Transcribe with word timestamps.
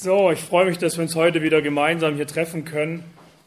So, 0.00 0.30
ich 0.30 0.38
freue 0.38 0.66
mich, 0.66 0.78
dass 0.78 0.96
wir 0.96 1.02
uns 1.02 1.16
heute 1.16 1.42
wieder 1.42 1.60
gemeinsam 1.60 2.14
hier 2.14 2.28
treffen 2.28 2.64
können, 2.64 3.02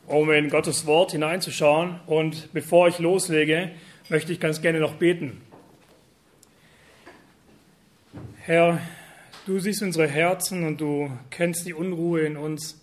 um 0.06 0.30
in 0.32 0.50
Gottes 0.50 0.86
Wort 0.86 1.14
hineinzuschauen. 1.14 2.02
Und 2.08 2.52
bevor 2.52 2.90
ich 2.90 3.00
loslege, 3.00 3.72
möchte 4.10 4.34
ich 4.34 4.42
ganz 4.42 4.62
gerne 4.62 4.82
noch 4.82 4.96
beten. 4.96 5.42
Herr, 8.36 8.82
du 9.46 9.60
siehst 9.60 9.82
unsere 9.82 10.10
Herzen 10.10 10.66
und 10.66 10.82
du 10.82 11.10
kennst 11.30 11.66
die 11.66 11.74
Unruhe 11.74 12.20
in 12.24 12.36
uns. 12.36 12.82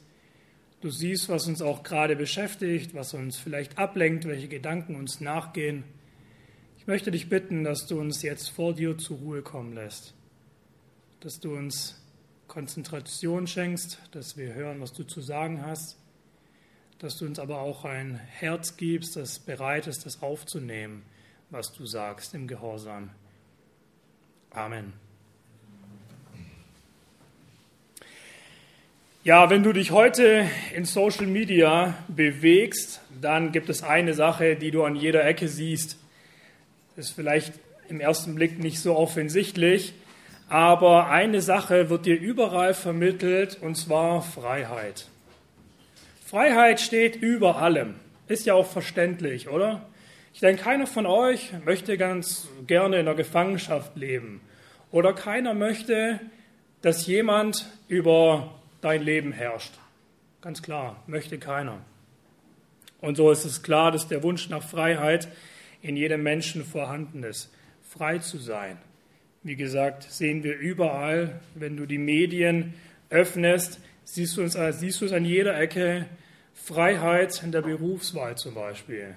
Du 0.80 0.88
siehst, 0.88 1.28
was 1.28 1.46
uns 1.46 1.60
auch 1.60 1.82
gerade 1.82 2.16
beschäftigt, 2.16 2.94
was 2.94 3.12
uns 3.12 3.36
vielleicht 3.36 3.76
ablenkt, 3.76 4.26
welche 4.26 4.48
Gedanken 4.48 4.96
uns 4.96 5.20
nachgehen. 5.20 5.84
Ich 6.78 6.86
möchte 6.86 7.10
dich 7.10 7.28
bitten, 7.28 7.64
dass 7.64 7.86
du 7.86 8.00
uns 8.00 8.22
jetzt 8.22 8.48
vor 8.48 8.72
dir 8.72 8.96
zur 8.96 9.18
Ruhe 9.18 9.42
kommen 9.42 9.74
lässt, 9.74 10.14
dass 11.20 11.38
du 11.38 11.54
uns 11.54 11.97
Konzentration 12.48 13.46
schenkst, 13.46 13.98
dass 14.10 14.36
wir 14.38 14.54
hören, 14.54 14.80
was 14.80 14.94
du 14.94 15.04
zu 15.04 15.20
sagen 15.20 15.64
hast, 15.64 15.98
dass 16.98 17.18
du 17.18 17.26
uns 17.26 17.38
aber 17.38 17.60
auch 17.60 17.84
ein 17.84 18.16
Herz 18.16 18.76
gibst, 18.76 19.16
das 19.16 19.38
bereit 19.38 19.86
ist, 19.86 20.06
das 20.06 20.22
aufzunehmen, 20.22 21.04
was 21.50 21.72
du 21.72 21.86
sagst 21.86 22.34
im 22.34 22.48
Gehorsam. 22.48 23.10
Amen. 24.50 24.94
Ja, 29.24 29.50
wenn 29.50 29.62
du 29.62 29.74
dich 29.74 29.90
heute 29.90 30.48
in 30.74 30.86
Social 30.86 31.26
Media 31.26 32.02
bewegst, 32.08 33.02
dann 33.20 33.52
gibt 33.52 33.68
es 33.68 33.82
eine 33.82 34.14
Sache, 34.14 34.56
die 34.56 34.70
du 34.70 34.84
an 34.84 34.96
jeder 34.96 35.24
Ecke 35.26 35.48
siehst. 35.48 35.98
Das 36.96 37.10
ist 37.10 37.12
vielleicht 37.12 37.52
im 37.90 38.00
ersten 38.00 38.34
Blick 38.34 38.58
nicht 38.58 38.80
so 38.80 38.96
offensichtlich, 38.96 39.92
aber 40.48 41.10
eine 41.10 41.42
Sache 41.42 41.90
wird 41.90 42.06
dir 42.06 42.18
überall 42.18 42.74
vermittelt, 42.74 43.58
und 43.60 43.76
zwar 43.76 44.22
Freiheit. 44.22 45.06
Freiheit 46.24 46.80
steht 46.80 47.16
über 47.16 47.56
allem. 47.56 47.94
Ist 48.26 48.46
ja 48.46 48.54
auch 48.54 48.66
verständlich, 48.66 49.48
oder? 49.48 49.86
Ich 50.34 50.40
denke, 50.40 50.62
keiner 50.62 50.86
von 50.86 51.06
euch 51.06 51.52
möchte 51.64 51.96
ganz 51.96 52.48
gerne 52.66 52.98
in 52.98 53.06
der 53.06 53.14
Gefangenschaft 53.14 53.96
leben. 53.96 54.40
Oder 54.90 55.12
keiner 55.12 55.54
möchte, 55.54 56.20
dass 56.82 57.06
jemand 57.06 57.66
über 57.88 58.54
dein 58.80 59.02
Leben 59.02 59.32
herrscht. 59.32 59.72
Ganz 60.40 60.62
klar, 60.62 61.02
möchte 61.06 61.38
keiner. 61.38 61.78
Und 63.00 63.16
so 63.16 63.30
ist 63.30 63.44
es 63.44 63.62
klar, 63.62 63.90
dass 63.90 64.08
der 64.08 64.22
Wunsch 64.22 64.48
nach 64.48 64.62
Freiheit 64.62 65.28
in 65.82 65.96
jedem 65.96 66.22
Menschen 66.22 66.64
vorhanden 66.64 67.22
ist, 67.22 67.52
frei 67.82 68.18
zu 68.18 68.38
sein. 68.38 68.78
Wie 69.48 69.56
gesagt, 69.56 70.02
sehen 70.02 70.44
wir 70.44 70.58
überall, 70.58 71.40
wenn 71.54 71.74
du 71.74 71.86
die 71.86 71.96
Medien 71.96 72.74
öffnest, 73.08 73.80
siehst 74.04 74.36
du, 74.36 74.42
es, 74.42 74.58
siehst 74.78 75.00
du 75.00 75.06
es 75.06 75.12
an 75.12 75.24
jeder 75.24 75.58
Ecke, 75.58 76.04
Freiheit 76.52 77.42
in 77.42 77.50
der 77.50 77.62
Berufswahl 77.62 78.36
zum 78.36 78.54
Beispiel. 78.54 79.16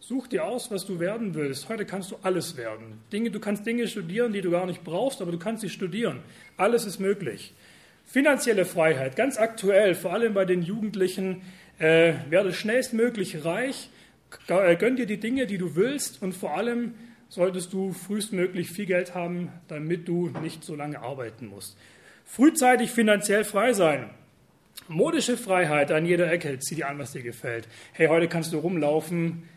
Such 0.00 0.26
dir 0.26 0.46
aus, 0.46 0.72
was 0.72 0.84
du 0.84 0.98
werden 0.98 1.36
willst. 1.36 1.68
Heute 1.68 1.84
kannst 1.84 2.10
du 2.10 2.16
alles 2.24 2.56
werden. 2.56 3.00
Dinge, 3.12 3.30
du 3.30 3.38
kannst 3.38 3.66
Dinge 3.66 3.86
studieren, 3.86 4.32
die 4.32 4.40
du 4.40 4.50
gar 4.50 4.66
nicht 4.66 4.82
brauchst, 4.82 5.22
aber 5.22 5.30
du 5.30 5.38
kannst 5.38 5.60
sie 5.60 5.70
studieren. 5.70 6.24
Alles 6.56 6.84
ist 6.84 6.98
möglich. 6.98 7.54
Finanzielle 8.04 8.64
Freiheit, 8.64 9.14
ganz 9.14 9.38
aktuell, 9.38 9.94
vor 9.94 10.12
allem 10.12 10.34
bei 10.34 10.44
den 10.44 10.62
Jugendlichen, 10.62 11.42
äh, 11.78 12.14
werde 12.30 12.52
schnellstmöglich 12.52 13.44
reich, 13.44 13.90
äh, 14.48 14.74
gönn 14.74 14.96
dir 14.96 15.06
die 15.06 15.20
Dinge, 15.20 15.46
die 15.46 15.56
du 15.56 15.76
willst 15.76 16.20
und 16.20 16.34
vor 16.34 16.56
allem 16.56 16.94
solltest 17.28 17.72
du 17.72 17.92
frühestmöglich 17.92 18.70
viel 18.70 18.86
Geld 18.86 19.14
haben, 19.14 19.52
damit 19.68 20.08
du 20.08 20.28
nicht 20.42 20.64
so 20.64 20.74
lange 20.74 21.00
arbeiten 21.00 21.46
musst. 21.46 21.76
Frühzeitig 22.24 22.90
finanziell 22.90 23.44
frei 23.44 23.72
sein. 23.72 24.10
Modische 24.86 25.36
Freiheit 25.36 25.90
an 25.92 26.06
jeder 26.06 26.30
Ecke. 26.30 26.58
Zieh 26.58 26.76
dir 26.76 26.88
an, 26.88 26.98
was 26.98 27.12
dir 27.12 27.22
gefällt. 27.22 27.68
Hey, 27.92 28.08
heute 28.08 28.28
kannst 28.28 28.52
du 28.52 28.58
rumlaufen 28.58 29.48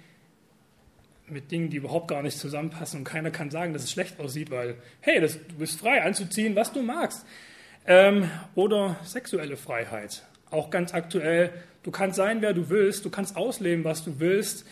mit 1.28 1.52
Dingen, 1.52 1.70
die 1.70 1.78
überhaupt 1.78 2.10
gar 2.10 2.22
nicht 2.22 2.38
zusammenpassen 2.38 3.00
und 3.00 3.04
keiner 3.06 3.32
kann 3.32 3.50
sagen, 3.50 3.72
dass 3.72 3.84
es 3.84 3.92
schlecht 3.92 4.20
aussieht, 4.20 4.52
weil, 4.52 4.76
hey, 5.00 5.22
das, 5.22 5.40
du 5.48 5.56
bist 5.56 5.80
frei 5.80 6.04
anzuziehen, 6.04 6.56
was 6.56 6.74
du 6.74 6.82
magst. 6.82 7.26
Ähm, 7.88 8.30
oder 8.54 8.98
sexuelle 9.04 9.56
Freiheit. 9.56 10.24
Auch 10.50 10.70
ganz 10.70 10.94
aktuell. 10.94 11.52
Du 11.84 11.92
kannst 11.92 12.18
sein, 12.18 12.42
wer 12.42 12.54
du 12.54 12.70
willst. 12.70 13.06
Du 13.06 13.10
kannst 13.10 13.38
ausleben, 13.38 13.86
was 13.86 14.04
du 14.04 14.20
willst. 14.20 14.66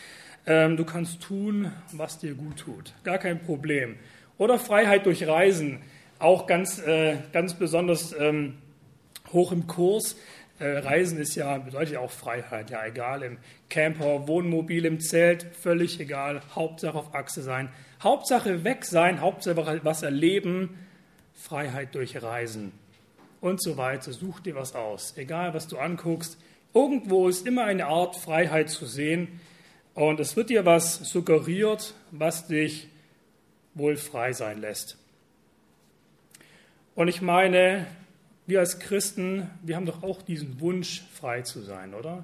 Ähm, 0.46 0.78
du 0.78 0.86
kannst 0.86 1.22
tun, 1.22 1.72
was 1.92 2.20
dir 2.20 2.34
gut 2.34 2.58
tut. 2.58 2.94
Gar 3.04 3.18
kein 3.18 3.42
Problem. 3.42 3.98
Oder 4.38 4.58
Freiheit 4.58 5.06
durch 5.06 5.28
Reisen. 5.28 5.82
Auch 6.18 6.48
ganz, 6.48 6.80
äh, 6.80 7.18
ganz 7.32 7.54
besonders 7.54 8.16
ähm, 8.18 8.58
hoch 9.32 9.52
im 9.52 9.68
Kurs. 9.68 10.16
Äh, 10.60 10.80
Reisen 10.80 11.20
ist 11.20 11.36
ja, 11.36 11.58
bedeutet 11.58 11.94
ja 11.94 12.00
auch 12.00 12.12
Freiheit. 12.12 12.70
Ja, 12.70 12.86
egal 12.86 13.24
im 13.24 13.38
Camper, 13.70 14.28
Wohnmobil, 14.28 14.86
im 14.86 15.00
Zelt, 15.00 15.46
völlig 15.62 16.00
egal. 16.00 16.42
Hauptsache 16.56 16.98
auf 16.98 17.16
Achse 17.16 17.42
sein. 17.42 17.70
Hauptsache 18.02 18.64
weg 18.64 18.86
sein. 18.86 19.22
Hauptsache 19.22 19.82
was 19.84 20.04
erleben. 20.04 20.78
Freiheit 21.34 21.96
durch 21.96 22.22
Reisen. 22.22 22.72
Und 23.42 23.62
so 23.62 23.78
weiter. 23.78 24.12
Such 24.12 24.42
dir 24.42 24.56
was 24.56 24.76
aus. 24.76 25.16
Egal, 25.18 25.54
was 25.54 25.68
du 25.68 25.78
anguckst. 25.78 26.38
Irgendwo 26.74 27.28
ist 27.28 27.48
immer 27.48 27.64
eine 27.66 27.88
Art 27.88 28.16
Freiheit 28.16 28.70
zu 28.70 28.86
sehen 28.86 29.40
und 30.00 30.22
es 30.22 30.38
wird 30.38 30.50
dir 30.50 30.66
was 30.66 31.10
suggeriert, 31.10 31.94
was 32.12 32.48
dich 32.48 32.88
wohl 33.74 33.98
frei 33.98 34.32
sein 34.32 34.62
lässt. 34.62 34.98
Und 36.96 37.10
ich 37.10 37.22
meine, 37.22 37.86
wir 38.48 38.62
als 38.62 38.80
Christen, 38.80 39.50
wir 39.62 39.76
haben 39.76 39.86
doch 39.86 40.02
auch 40.02 40.22
diesen 40.22 40.62
Wunsch, 40.62 41.04
frei 41.12 41.42
zu 41.42 41.60
sein, 41.60 41.94
oder? 41.94 42.24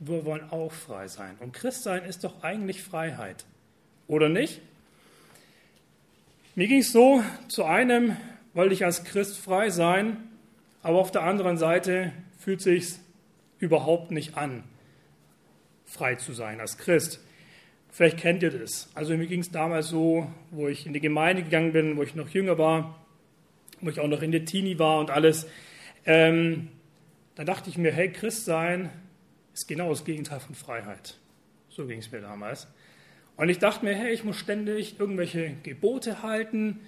Wir 0.00 0.26
wollen 0.26 0.50
auch 0.50 0.70
frei 0.70 1.08
sein. 1.08 1.34
Und 1.40 1.54
Christsein 1.54 2.04
ist 2.04 2.24
doch 2.24 2.42
eigentlich 2.42 2.82
Freiheit, 2.82 3.46
oder 4.06 4.28
nicht? 4.28 4.60
Mir 6.54 6.68
ging 6.68 6.80
es 6.80 6.92
so, 6.92 7.24
zu 7.48 7.64
einem 7.64 8.18
wollte 8.52 8.74
ich 8.74 8.84
als 8.84 9.02
Christ 9.04 9.38
frei 9.38 9.70
sein, 9.70 10.18
aber 10.82 10.98
auf 10.98 11.10
der 11.10 11.22
anderen 11.22 11.56
Seite 11.56 12.12
fühlt 12.38 12.60
sich 12.60 12.96
überhaupt 13.60 14.10
nicht 14.10 14.36
an, 14.36 14.62
frei 15.92 16.14
zu 16.14 16.32
sein 16.32 16.60
als 16.60 16.78
Christ. 16.78 17.20
Vielleicht 17.90 18.16
kennt 18.16 18.42
ihr 18.42 18.50
das. 18.50 18.90
Also 18.94 19.14
mir 19.16 19.26
ging 19.26 19.40
es 19.40 19.50
damals 19.50 19.88
so, 19.88 20.26
wo 20.50 20.68
ich 20.68 20.86
in 20.86 20.94
die 20.94 21.00
Gemeinde 21.00 21.42
gegangen 21.42 21.72
bin, 21.72 21.96
wo 21.98 22.02
ich 22.02 22.14
noch 22.14 22.30
jünger 22.30 22.56
war, 22.56 23.04
wo 23.82 23.90
ich 23.90 24.00
auch 24.00 24.08
noch 24.08 24.22
in 24.22 24.32
der 24.32 24.46
Teenie 24.46 24.78
war 24.78 24.98
und 24.98 25.10
alles. 25.10 25.46
Ähm, 26.06 26.68
dann 27.34 27.44
dachte 27.44 27.68
ich 27.68 27.76
mir, 27.76 27.92
hey, 27.92 28.10
Christ 28.10 28.46
sein 28.46 28.90
ist 29.52 29.68
genau 29.68 29.90
das 29.90 30.06
Gegenteil 30.06 30.40
von 30.40 30.54
Freiheit. 30.54 31.18
So 31.68 31.86
ging 31.86 31.98
es 31.98 32.10
mir 32.10 32.22
damals. 32.22 32.66
Und 33.36 33.50
ich 33.50 33.58
dachte 33.58 33.84
mir, 33.84 33.94
hey, 33.94 34.14
ich 34.14 34.24
muss 34.24 34.36
ständig 34.36 34.98
irgendwelche 34.98 35.54
Gebote 35.62 36.22
halten, 36.22 36.80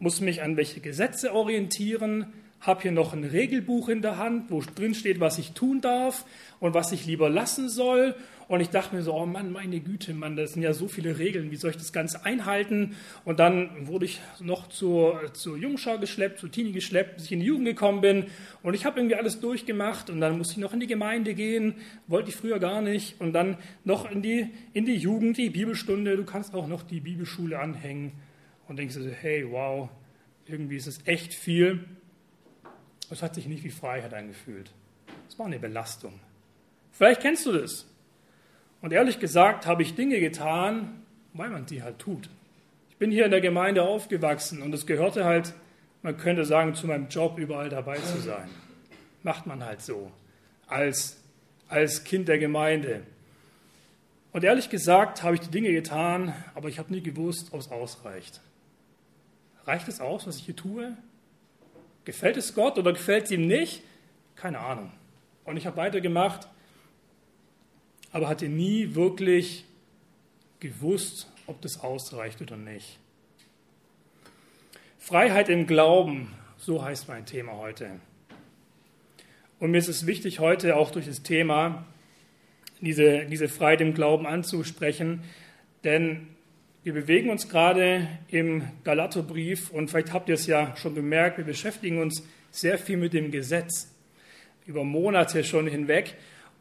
muss 0.00 0.20
mich 0.20 0.42
an 0.42 0.56
welche 0.56 0.80
Gesetze 0.80 1.32
orientieren, 1.32 2.32
habe 2.62 2.82
hier 2.82 2.92
noch 2.92 3.12
ein 3.12 3.24
Regelbuch 3.24 3.88
in 3.88 4.02
der 4.02 4.18
Hand, 4.18 4.50
wo 4.50 4.62
drin 4.62 4.94
steht, 4.94 5.18
was 5.18 5.38
ich 5.38 5.52
tun 5.52 5.80
darf 5.80 6.24
und 6.60 6.74
was 6.74 6.92
ich 6.92 7.06
lieber 7.06 7.28
lassen 7.28 7.68
soll. 7.68 8.14
Und 8.46 8.60
ich 8.60 8.70
dachte 8.70 8.94
mir 8.94 9.02
so, 9.02 9.14
oh 9.14 9.26
Mann, 9.26 9.50
meine 9.50 9.80
Güte, 9.80 10.14
Mann, 10.14 10.36
das 10.36 10.52
sind 10.52 10.62
ja 10.62 10.72
so 10.72 10.86
viele 10.86 11.18
Regeln, 11.18 11.50
wie 11.50 11.56
soll 11.56 11.70
ich 11.70 11.76
das 11.76 11.92
Ganze 11.92 12.24
einhalten? 12.24 12.94
Und 13.24 13.40
dann 13.40 13.88
wurde 13.88 14.04
ich 14.04 14.20
noch 14.40 14.68
zur, 14.68 15.32
zur 15.32 15.56
Jungschau 15.56 15.98
geschleppt, 15.98 16.38
zur 16.38 16.52
Teenie 16.52 16.72
geschleppt, 16.72 17.16
bis 17.16 17.24
ich 17.24 17.32
in 17.32 17.40
die 17.40 17.46
Jugend 17.46 17.66
gekommen 17.66 18.00
bin. 18.00 18.26
Und 18.62 18.74
ich 18.74 18.84
habe 18.84 19.00
irgendwie 19.00 19.16
alles 19.16 19.40
durchgemacht 19.40 20.08
und 20.10 20.20
dann 20.20 20.38
musste 20.38 20.54
ich 20.54 20.58
noch 20.58 20.72
in 20.72 20.80
die 20.80 20.86
Gemeinde 20.86 21.34
gehen, 21.34 21.74
wollte 22.06 22.28
ich 22.28 22.36
früher 22.36 22.60
gar 22.60 22.80
nicht. 22.80 23.20
Und 23.20 23.32
dann 23.32 23.56
noch 23.84 24.08
in 24.08 24.22
die, 24.22 24.50
in 24.72 24.84
die 24.84 24.96
Jugend, 24.96 25.36
die 25.36 25.50
Bibelstunde, 25.50 26.16
du 26.16 26.24
kannst 26.24 26.54
auch 26.54 26.68
noch 26.68 26.82
die 26.82 27.00
Bibelschule 27.00 27.58
anhängen. 27.58 28.12
Und 28.68 28.78
denkst 28.78 28.94
du 28.94 29.02
so, 29.02 29.10
hey, 29.10 29.50
wow, 29.50 29.88
irgendwie 30.46 30.76
ist 30.76 30.86
es 30.86 31.00
echt 31.06 31.34
viel. 31.34 31.84
Es 33.10 33.22
hat 33.22 33.34
sich 33.34 33.46
nicht 33.46 33.64
wie 33.64 33.70
Freiheit 33.70 34.14
angefühlt. 34.14 34.70
Es 35.28 35.38
war 35.38 35.46
eine 35.46 35.58
Belastung. 35.58 36.18
Vielleicht 36.92 37.20
kennst 37.20 37.46
du 37.46 37.52
das. 37.52 37.86
Und 38.80 38.92
ehrlich 38.92 39.18
gesagt 39.18 39.66
habe 39.66 39.82
ich 39.82 39.94
Dinge 39.94 40.20
getan, 40.20 41.02
weil 41.32 41.50
man 41.50 41.66
sie 41.66 41.82
halt 41.82 41.98
tut. 41.98 42.28
Ich 42.90 42.96
bin 42.96 43.10
hier 43.10 43.24
in 43.24 43.30
der 43.30 43.40
Gemeinde 43.40 43.82
aufgewachsen 43.82 44.62
und 44.62 44.74
es 44.74 44.86
gehörte 44.86 45.24
halt, 45.24 45.54
man 46.02 46.16
könnte 46.16 46.44
sagen, 46.44 46.74
zu 46.74 46.86
meinem 46.86 47.08
Job 47.08 47.38
überall 47.38 47.68
dabei 47.68 47.96
zu 47.96 48.20
sein. 48.20 48.48
Macht 49.22 49.46
man 49.46 49.64
halt 49.64 49.82
so, 49.82 50.10
als, 50.66 51.20
als 51.68 52.04
Kind 52.04 52.28
der 52.28 52.38
Gemeinde. 52.38 53.02
Und 54.32 54.44
ehrlich 54.44 54.68
gesagt 54.70 55.22
habe 55.22 55.34
ich 55.34 55.40
die 55.42 55.50
Dinge 55.50 55.72
getan, 55.72 56.34
aber 56.54 56.68
ich 56.68 56.78
habe 56.78 56.92
nie 56.92 57.02
gewusst, 57.02 57.52
ob 57.52 57.60
es 57.60 57.70
ausreicht. 57.70 58.40
Reicht 59.64 59.88
es 59.88 60.00
aus, 60.00 60.26
was 60.26 60.38
ich 60.38 60.44
hier 60.44 60.56
tue? 60.56 60.96
Gefällt 62.04 62.36
es 62.36 62.54
Gott 62.54 62.78
oder 62.78 62.92
gefällt 62.92 63.24
es 63.26 63.30
ihm 63.30 63.46
nicht? 63.46 63.82
Keine 64.36 64.58
Ahnung. 64.58 64.92
Und 65.44 65.56
ich 65.56 65.66
habe 65.66 65.76
weitergemacht, 65.76 66.48
aber 68.12 68.28
hatte 68.28 68.48
nie 68.48 68.94
wirklich 68.94 69.64
gewusst, 70.60 71.30
ob 71.46 71.60
das 71.60 71.80
ausreicht 71.80 72.40
oder 72.40 72.56
nicht. 72.56 72.98
Freiheit 74.98 75.48
im 75.48 75.66
Glauben, 75.66 76.32
so 76.58 76.84
heißt 76.84 77.08
mein 77.08 77.26
Thema 77.26 77.56
heute. 77.56 77.90
Und 79.58 79.72
mir 79.72 79.78
ist 79.78 79.88
es 79.88 80.06
wichtig, 80.06 80.38
heute 80.38 80.76
auch 80.76 80.90
durch 80.90 81.06
das 81.06 81.22
Thema 81.22 81.84
diese, 82.80 83.26
diese 83.26 83.48
Freiheit 83.48 83.80
im 83.80 83.94
Glauben 83.94 84.26
anzusprechen, 84.26 85.22
denn 85.84 86.28
wir 86.84 86.94
bewegen 86.94 87.30
uns 87.30 87.48
gerade 87.48 88.08
im 88.28 88.68
Galaterbrief 88.82 89.70
und 89.70 89.88
vielleicht 89.88 90.12
habt 90.12 90.28
ihr 90.28 90.34
es 90.34 90.48
ja 90.48 90.76
schon 90.76 90.96
gemerkt, 90.96 91.38
wir 91.38 91.44
beschäftigen 91.44 91.98
uns 91.98 92.26
sehr 92.50 92.76
viel 92.76 92.96
mit 92.96 93.12
dem 93.12 93.30
Gesetz, 93.30 93.88
über 94.66 94.82
Monate 94.82 95.44
schon 95.44 95.68
hinweg. 95.68 96.14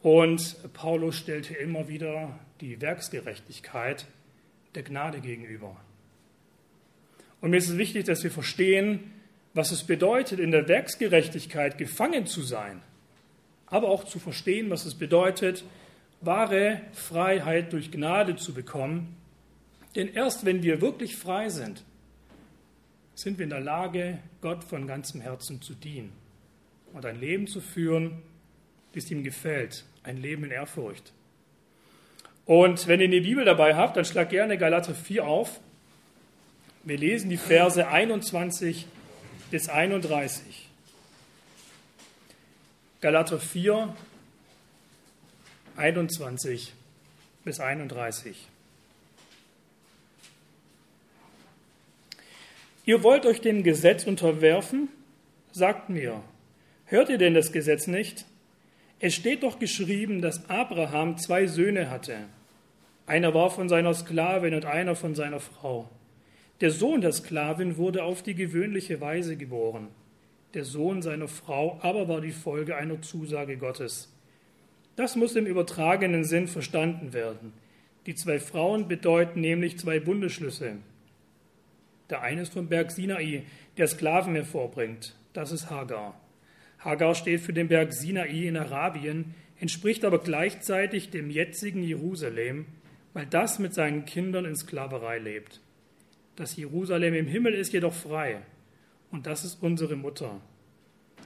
Und 0.04 0.56
Paulus 0.74 1.18
stellte 1.18 1.56
immer 1.56 1.88
wieder 1.88 2.40
die 2.60 2.82
Werksgerechtigkeit 2.82 4.06
der 4.76 4.84
Gnade 4.84 5.22
gegenüber. 5.22 5.76
Und 7.40 7.50
mir 7.50 7.58
ist 7.58 7.70
es 7.70 7.78
wichtig, 7.78 8.06
dass 8.06 8.24
wir 8.24 8.32
verstehen, 8.32 9.12
was 9.56 9.72
es 9.72 9.84
bedeutet, 9.84 10.40
in 10.40 10.52
der 10.52 10.68
Werksgerechtigkeit 10.68 11.80
gefangen 11.80 12.28
zu 12.28 12.42
sein, 12.42 12.82
aber 13.66 13.90
auch 13.90 14.04
zu 14.04 14.20
verstehen, 14.20 14.70
was 14.70 14.86
es 14.86 14.94
bedeutet, 14.96 15.64
wahre 16.22 16.82
Freiheit 16.94 17.74
durch 17.74 17.92
Gnade 17.92 18.36
zu 18.36 18.54
bekommen 18.54 19.18
denn 19.96 20.14
erst 20.14 20.46
wenn 20.46 20.64
wir 20.64 20.82
wirklich 20.82 21.16
frei 21.16 21.50
sind, 21.50 21.84
sind 23.16 23.38
wir 23.38 23.44
in 23.44 23.50
der 23.50 23.60
Lage, 23.60 24.20
Gott 24.42 24.64
von 24.64 24.88
ganzem 24.88 25.22
Herzen 25.22 25.62
zu 25.62 25.74
dienen 25.74 26.12
und 26.94 27.06
ein 27.06 27.20
Leben 27.20 27.48
zu 27.48 27.62
führen, 27.62 28.22
das 28.94 29.10
ihm 29.12 29.24
gefällt, 29.24 29.86
ein 30.04 30.18
Leben 30.18 30.44
in 30.44 30.52
Ehrfurcht. 30.52 31.14
Und 32.46 32.88
wenn 32.88 33.02
ihr 33.02 33.10
die 33.10 33.22
Bibel 33.22 33.46
dabei 33.46 33.76
habt, 33.76 33.96
dann 33.96 34.06
schlag 34.06 34.30
gerne 34.30 34.58
Galater 34.58 34.96
4 34.96 35.26
auf. 35.26 35.60
Wir 36.84 36.98
lesen 36.98 37.30
die 37.30 37.38
Verse 37.38 37.88
21 37.88 38.88
bis 39.52 39.70
31. 39.70 40.68
Galater 43.00 43.40
4, 43.40 43.96
21 45.76 46.74
bis 47.44 47.60
31. 47.60 48.51
Ihr 52.84 53.04
wollt 53.04 53.28
euch 53.28 53.42
dem 53.42 53.62
Gesetz 53.62 54.06
unterwerfen? 54.08 54.90
Sagt 55.52 55.90
mir, 55.90 56.24
hört 56.86 57.10
ihr 57.10 57.20
denn 57.20 57.36
das 57.36 57.52
Gesetz 57.52 57.86
nicht? 57.86 58.26
Es 59.00 59.14
steht 59.14 59.44
doch 59.44 59.60
geschrieben, 59.60 60.22
dass 60.22 60.50
Abraham 60.50 61.18
zwei 61.18 61.46
Söhne 61.46 61.92
hatte. 61.92 62.18
Einer 63.06 63.34
war 63.34 63.52
von 63.52 63.70
seiner 63.70 63.94
Sklavin 63.94 64.56
und 64.56 64.66
einer 64.66 64.96
von 64.96 65.14
seiner 65.14 65.40
Frau. 65.40 65.90
Der 66.60 66.72
Sohn 66.72 67.02
der 67.02 67.12
Sklavin 67.12 67.78
wurde 67.78 68.04
auf 68.04 68.24
die 68.24 68.36
gewöhnliche 68.36 69.00
Weise 69.00 69.38
geboren. 69.38 69.88
Der 70.54 70.66
Sohn 70.66 71.02
seiner 71.02 71.28
Frau 71.28 71.80
aber 71.82 72.08
war 72.08 72.22
die 72.22 72.32
Folge 72.32 72.76
einer 72.76 73.02
Zusage 73.02 73.58
Gottes. 73.58 74.12
Das 74.96 75.16
muss 75.16 75.36
im 75.36 75.46
übertragenen 75.46 76.24
Sinn 76.24 76.48
verstanden 76.48 77.14
werden. 77.14 77.54
Die 78.06 78.16
zwei 78.16 78.40
Frauen 78.40 78.88
bedeuten 78.88 79.40
nämlich 79.40 79.78
zwei 79.78 80.00
Bundesschlüsse. 80.00 80.78
Der 82.12 82.22
eine 82.22 82.42
ist 82.42 82.54
vom 82.54 82.68
Berg 82.68 82.92
Sinai, 82.92 83.44
der 83.78 83.88
Sklaven 83.88 84.36
hervorbringt. 84.36 85.16
Das 85.32 85.54
ist 85.54 85.70
Hagar. 85.70 86.20
Hagar 86.80 87.16
steht 87.16 87.40
für 87.40 87.54
den 87.54 87.70
Berg 87.70 87.94
Sinai 87.94 88.48
in 88.48 88.58
Arabien, 88.58 89.34
entspricht 89.62 90.04
aber 90.04 90.20
gleichzeitig 90.20 91.10
dem 91.10 91.30
jetzigen 91.30 91.84
Jerusalem, 91.84 92.66
weil 93.14 93.26
das 93.28 93.60
mit 93.60 93.74
seinen 93.74 94.04
Kindern 94.04 94.44
in 94.44 94.58
Sklaverei 94.58 95.20
lebt. 95.20 95.62
Das 96.36 96.58
Jerusalem 96.58 97.14
im 97.14 97.28
Himmel 97.28 97.54
ist 97.54 97.72
jedoch 97.72 97.94
frei, 97.94 98.42
und 99.10 99.26
das 99.26 99.46
ist 99.46 99.64
unsere 99.64 99.96
Mutter. 99.96 100.42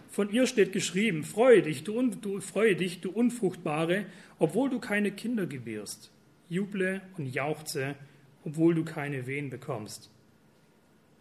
Von 0.10 0.32
ihr 0.32 0.46
steht 0.46 0.72
geschrieben, 0.72 1.24
freue 1.24 1.64
dich, 1.64 1.84
du, 1.84 2.00
du, 2.10 2.42
freue 2.42 2.76
dich, 2.76 3.02
du 3.02 3.10
Unfruchtbare, 3.10 4.06
obwohl 4.38 4.70
du 4.70 4.80
keine 4.80 5.12
Kinder 5.12 5.48
gebierst. 5.48 6.12
Juble 6.48 7.02
und 7.18 7.26
jauchze, 7.26 7.96
obwohl 8.44 8.76
du 8.76 8.86
keine 8.86 9.26
Wehen 9.26 9.50
bekommst. 9.50 10.12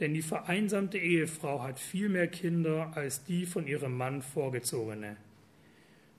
Denn 0.04 0.12
die 0.12 0.20
vereinsamte 0.20 0.98
Ehefrau 0.98 1.62
hat 1.62 1.80
viel 1.80 2.10
mehr 2.10 2.26
Kinder 2.26 2.92
als 2.94 3.24
die 3.24 3.46
von 3.46 3.66
ihrem 3.66 3.96
Mann 3.96 4.20
vorgezogene. 4.20 5.16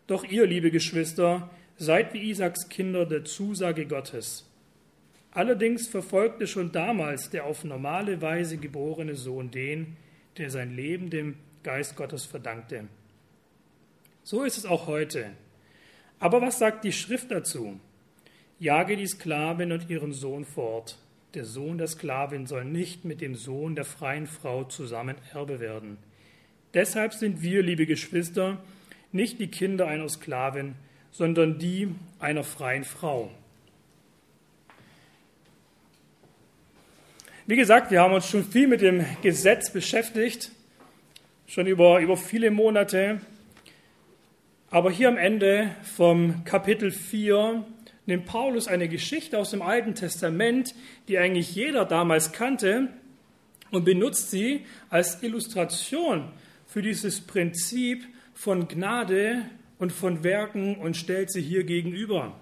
Doch 0.08 0.24
ihr, 0.24 0.48
liebe 0.48 0.72
Geschwister, 0.72 1.52
seid 1.78 2.12
wie 2.16 2.32
Isaaks 2.32 2.68
Kinder 2.68 3.06
der 3.06 3.26
Zusage 3.26 3.86
Gottes. 3.86 4.50
Allerdings 5.30 5.88
verfolgte 5.88 6.48
schon 6.48 6.72
damals 6.72 7.30
der 7.30 7.46
auf 7.46 7.64
normale 7.64 8.24
Weise 8.24 8.58
geborene 8.58 9.14
Sohn 9.14 9.52
den, 9.52 9.98
der 10.40 10.50
sein 10.50 10.76
Leben 10.76 11.12
dem 11.12 11.36
Geist 11.62 11.96
Gottes 11.96 12.26
verdankte. 12.26 12.88
So 14.24 14.42
ist 14.42 14.58
es 14.58 14.66
auch 14.66 14.88
heute. 14.88 15.30
Aber 16.18 16.42
was 16.42 16.58
sagt 16.58 16.86
die 16.86 16.92
Schrift 16.92 17.30
dazu? 17.30 17.80
Jage 18.58 18.98
die 18.98 19.06
Sklavin 19.06 19.72
und 19.72 19.92
ihren 19.92 20.12
Sohn 20.12 20.44
fort 20.44 20.98
der 21.36 21.46
Sohn 21.46 21.78
der 21.78 21.88
Sklavin 21.88 22.48
soll 22.48 22.66
nicht 22.66 23.06
mit 23.06 23.22
dem 23.22 23.36
Sohn 23.36 23.76
der 23.76 23.86
freien 23.86 24.26
Frau 24.26 24.64
zusammen 24.64 25.16
Erbe 25.34 25.60
werden. 25.60 25.98
Deshalb 26.74 27.14
sind 27.14 27.42
wir, 27.42 27.62
liebe 27.62 27.86
Geschwister, 27.86 28.58
nicht 29.12 29.40
die 29.40 29.48
Kinder 29.48 29.88
einer 29.88 30.10
Sklavin, 30.10 30.76
sondern 31.12 31.60
die 31.60 31.94
einer 32.20 32.44
freien 32.44 32.84
Frau. 32.84 33.32
Wie 37.48 37.56
gesagt, 37.56 37.92
wir 37.92 38.02
haben 38.02 38.14
uns 38.14 38.28
schon 38.28 38.44
viel 38.44 38.68
mit 38.68 38.82
dem 38.82 39.06
Gesetz 39.22 39.72
beschäftigt, 39.72 40.52
schon 41.48 41.68
über, 41.68 42.00
über 42.00 42.18
viele 42.18 42.50
Monate. 42.50 43.22
Aber 44.72 44.90
hier 44.90 45.10
am 45.10 45.18
Ende 45.18 45.76
vom 45.96 46.44
Kapitel 46.44 46.92
4 46.92 47.66
nimmt 48.06 48.26
Paulus 48.26 48.68
eine 48.68 48.88
Geschichte 48.88 49.38
aus 49.38 49.52
dem 49.52 49.62
Alten 49.62 49.96
Testament, 49.96 50.76
die 51.08 51.18
eigentlich 51.18 51.56
jeder 51.56 51.86
damals 51.86 52.32
kannte, 52.32 52.90
und 53.72 53.84
benutzt 53.84 54.32
sie 54.32 54.66
als 54.90 55.22
Illustration 55.24 56.32
für 56.68 56.82
dieses 56.82 57.20
Prinzip 57.22 58.06
von 58.34 58.68
Gnade 58.68 59.42
und 59.80 59.92
von 59.92 60.24
Werken 60.24 60.76
und 60.78 60.96
stellt 60.96 61.32
sie 61.32 61.42
hier 61.42 61.64
gegenüber. 61.64 62.40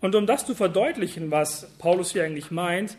Und 0.00 0.14
um 0.14 0.26
das 0.26 0.46
zu 0.46 0.54
verdeutlichen, 0.54 1.30
was 1.30 1.68
Paulus 1.78 2.12
hier 2.12 2.24
eigentlich 2.24 2.50
meint, 2.50 2.96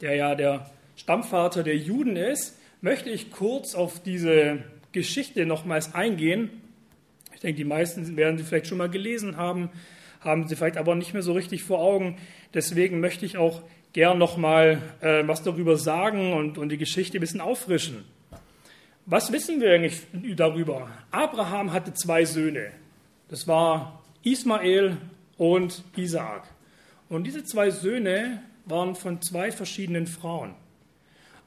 der 0.00 0.14
ja 0.14 0.34
der 0.34 0.70
Stammvater 0.96 1.62
der 1.62 1.76
Juden 1.76 2.16
ist, 2.16 2.58
möchte 2.80 3.10
ich 3.10 3.30
kurz 3.30 3.74
auf 3.74 4.02
diese 4.02 4.64
Geschichte 4.92 5.44
nochmals 5.44 5.94
eingehen. 5.94 6.48
Ich 7.34 7.40
denke, 7.40 7.58
die 7.58 7.64
meisten 7.64 8.16
werden 8.16 8.38
sie 8.38 8.44
vielleicht 8.44 8.66
schon 8.66 8.78
mal 8.78 8.88
gelesen 8.88 9.36
haben 9.36 9.70
haben 10.20 10.46
sie 10.48 10.56
vielleicht 10.56 10.76
aber 10.76 10.94
nicht 10.94 11.12
mehr 11.12 11.22
so 11.22 11.32
richtig 11.32 11.62
vor 11.64 11.78
Augen. 11.80 12.16
Deswegen 12.54 13.00
möchte 13.00 13.26
ich 13.26 13.36
auch 13.36 13.62
gern 13.92 14.18
noch 14.18 14.36
mal 14.36 14.80
äh, 15.00 15.26
was 15.26 15.42
darüber 15.42 15.76
sagen 15.76 16.32
und, 16.32 16.58
und 16.58 16.68
die 16.68 16.78
Geschichte 16.78 17.18
ein 17.18 17.20
bisschen 17.20 17.40
auffrischen. 17.40 18.04
Was 19.06 19.32
wissen 19.32 19.60
wir 19.60 19.72
eigentlich 19.72 20.02
darüber? 20.36 20.90
Abraham 21.10 21.72
hatte 21.72 21.94
zwei 21.94 22.24
Söhne. 22.24 22.70
Das 23.28 23.48
war 23.48 24.02
Ismael 24.22 24.98
und 25.36 25.82
Isaak. 25.96 26.44
Und 27.08 27.26
diese 27.26 27.42
zwei 27.44 27.70
Söhne 27.70 28.42
waren 28.66 28.94
von 28.94 29.20
zwei 29.22 29.50
verschiedenen 29.50 30.06
Frauen. 30.06 30.54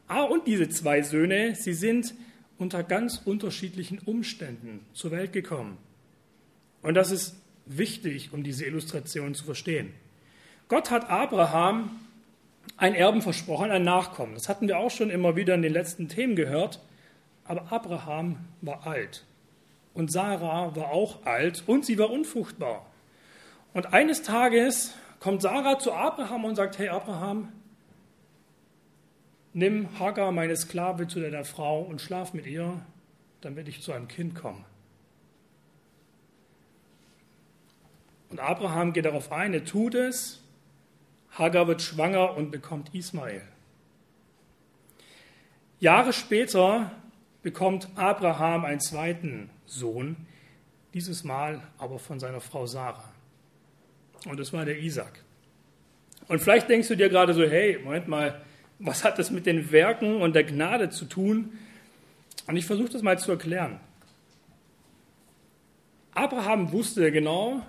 Ah, 0.07 0.23
und 0.23 0.47
diese 0.47 0.67
zwei 0.67 1.01
Söhne, 1.01 1.55
sie 1.55 1.73
sind 1.73 2.13
unter 2.57 2.83
ganz 2.83 3.21
unterschiedlichen 3.23 3.99
Umständen 3.99 4.85
zur 4.93 5.11
Welt 5.11 5.31
gekommen. 5.31 5.77
Und 6.81 6.95
das 6.95 7.11
ist 7.11 7.35
wichtig, 7.65 8.33
um 8.33 8.43
diese 8.43 8.65
Illustration 8.65 9.35
zu 9.35 9.45
verstehen. 9.45 9.93
Gott 10.67 10.91
hat 10.91 11.09
Abraham 11.09 11.99
ein 12.77 12.95
Erben 12.95 13.21
versprochen, 13.21 13.71
ein 13.71 13.83
Nachkommen. 13.83 14.33
Das 14.33 14.49
hatten 14.49 14.67
wir 14.67 14.77
auch 14.77 14.91
schon 14.91 15.09
immer 15.09 15.35
wieder 15.35 15.53
in 15.53 15.61
den 15.61 15.73
letzten 15.73 16.07
Themen 16.07 16.35
gehört. 16.35 16.79
Aber 17.45 17.71
Abraham 17.71 18.37
war 18.61 18.87
alt 18.87 19.25
und 19.93 20.11
Sarah 20.11 20.75
war 20.75 20.91
auch 20.91 21.25
alt 21.25 21.63
und 21.67 21.85
sie 21.85 21.97
war 21.97 22.09
unfruchtbar. 22.09 22.85
Und 23.73 23.93
eines 23.93 24.21
Tages 24.21 24.93
kommt 25.19 25.41
Sarah 25.41 25.79
zu 25.79 25.93
Abraham 25.93 26.45
und 26.45 26.55
sagt, 26.55 26.77
hey 26.77 26.89
Abraham, 26.89 27.51
nimm 29.53 29.99
Hagar, 29.99 30.31
meine 30.31 30.55
Sklave, 30.55 31.07
zu 31.07 31.19
deiner 31.19 31.43
Frau 31.43 31.81
und 31.81 32.01
schlaf 32.01 32.33
mit 32.33 32.45
ihr, 32.45 32.81
damit 33.41 33.67
ich 33.67 33.81
zu 33.81 33.91
einem 33.91 34.07
Kind 34.07 34.35
komme. 34.35 34.63
Und 38.33 38.39
Abraham 38.39 38.93
geht 38.93 39.05
darauf 39.05 39.31
ein, 39.31 39.53
er 39.53 39.63
tut 39.63 39.93
es. 39.93 40.41
Hagar 41.37 41.67
wird 41.67 41.83
schwanger 41.83 42.35
und 42.35 42.49
bekommt 42.49 42.91
Ismael. 42.95 43.43
Jahre 45.79 46.13
später 46.13 46.91
bekommt 47.43 47.89
Abraham 47.93 48.65
einen 48.65 48.79
zweiten 48.79 49.51
Sohn, 49.67 50.15
dieses 50.95 51.23
Mal 51.23 51.61
aber 51.77 51.99
von 51.99 52.19
seiner 52.19 52.41
Frau 52.41 52.65
Sarah. 52.65 53.13
Und 54.25 54.39
das 54.39 54.51
war 54.51 54.65
der 54.65 54.79
Isaac. 54.79 55.23
Und 56.27 56.39
vielleicht 56.39 56.69
denkst 56.69 56.87
du 56.87 56.97
dir 56.97 57.09
gerade 57.09 57.35
so, 57.35 57.43
hey, 57.43 57.77
Moment 57.83 58.07
mal, 58.07 58.41
was 58.79 59.03
hat 59.03 59.19
das 59.19 59.29
mit 59.29 59.45
den 59.45 59.71
Werken 59.71 60.23
und 60.23 60.33
der 60.33 60.43
Gnade 60.43 60.89
zu 60.89 61.05
tun? 61.05 61.51
Und 62.47 62.57
ich 62.57 62.65
versuche 62.65 62.89
das 62.89 63.03
mal 63.03 63.19
zu 63.19 63.29
erklären. 63.29 63.79
Abraham 66.15 66.71
wusste 66.71 67.11
genau, 67.11 67.63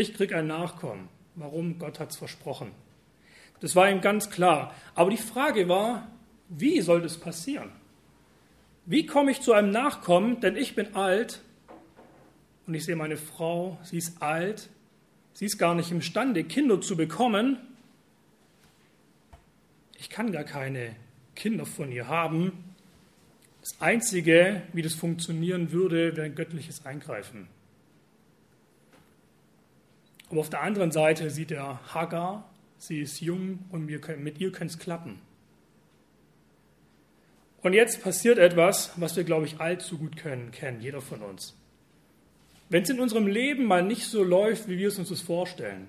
ich 0.00 0.14
kriege 0.14 0.36
ein 0.36 0.46
Nachkommen. 0.46 1.08
Warum? 1.34 1.78
Gott 1.78 2.00
hat 2.00 2.10
es 2.10 2.16
versprochen. 2.16 2.72
Das 3.60 3.76
war 3.76 3.90
ihm 3.90 4.00
ganz 4.00 4.30
klar. 4.30 4.74
Aber 4.94 5.10
die 5.10 5.16
Frage 5.16 5.68
war, 5.68 6.08
wie 6.48 6.80
soll 6.80 7.02
das 7.02 7.18
passieren? 7.18 7.70
Wie 8.86 9.06
komme 9.06 9.30
ich 9.30 9.40
zu 9.40 9.52
einem 9.52 9.70
Nachkommen? 9.70 10.40
Denn 10.40 10.56
ich 10.56 10.74
bin 10.74 10.94
alt 10.94 11.40
und 12.66 12.74
ich 12.74 12.84
sehe 12.84 12.96
meine 12.96 13.16
Frau, 13.16 13.78
sie 13.82 13.98
ist 13.98 14.22
alt, 14.22 14.68
sie 15.32 15.44
ist 15.44 15.58
gar 15.58 15.74
nicht 15.74 15.90
imstande, 15.90 16.44
Kinder 16.44 16.80
zu 16.80 16.96
bekommen. 16.96 17.58
Ich 19.98 20.08
kann 20.08 20.32
gar 20.32 20.44
keine 20.44 20.96
Kinder 21.34 21.66
von 21.66 21.92
ihr 21.92 22.08
haben. 22.08 22.64
Das 23.60 23.80
Einzige, 23.80 24.62
wie 24.72 24.82
das 24.82 24.94
funktionieren 24.94 25.72
würde, 25.72 26.16
wäre 26.16 26.26
ein 26.26 26.34
göttliches 26.34 26.86
Eingreifen. 26.86 27.48
Aber 30.30 30.40
auf 30.40 30.50
der 30.50 30.62
anderen 30.62 30.92
Seite 30.92 31.28
sieht 31.30 31.50
er 31.50 31.80
Hagar, 31.92 32.48
sie 32.78 33.00
ist 33.00 33.20
jung 33.20 33.58
und 33.70 33.84
mit 33.84 34.40
ihr 34.40 34.52
könnte 34.52 34.72
es 34.72 34.78
klappen. 34.78 35.20
Und 37.62 37.74
jetzt 37.74 38.02
passiert 38.02 38.38
etwas, 38.38 38.92
was 38.96 39.16
wir, 39.16 39.24
glaube 39.24 39.46
ich, 39.46 39.60
allzu 39.60 39.98
gut 39.98 40.16
können, 40.16 40.50
kennen, 40.50 40.80
jeder 40.80 41.02
von 41.02 41.20
uns. 41.20 41.56
Wenn 42.70 42.84
es 42.84 42.90
in 42.90 43.00
unserem 43.00 43.26
Leben 43.26 43.64
mal 43.64 43.82
nicht 43.82 44.06
so 44.06 44.22
läuft, 44.22 44.68
wie 44.68 44.78
wir 44.78 44.88
es 44.88 44.98
uns 44.98 45.08
das 45.08 45.20
vorstellen, 45.20 45.88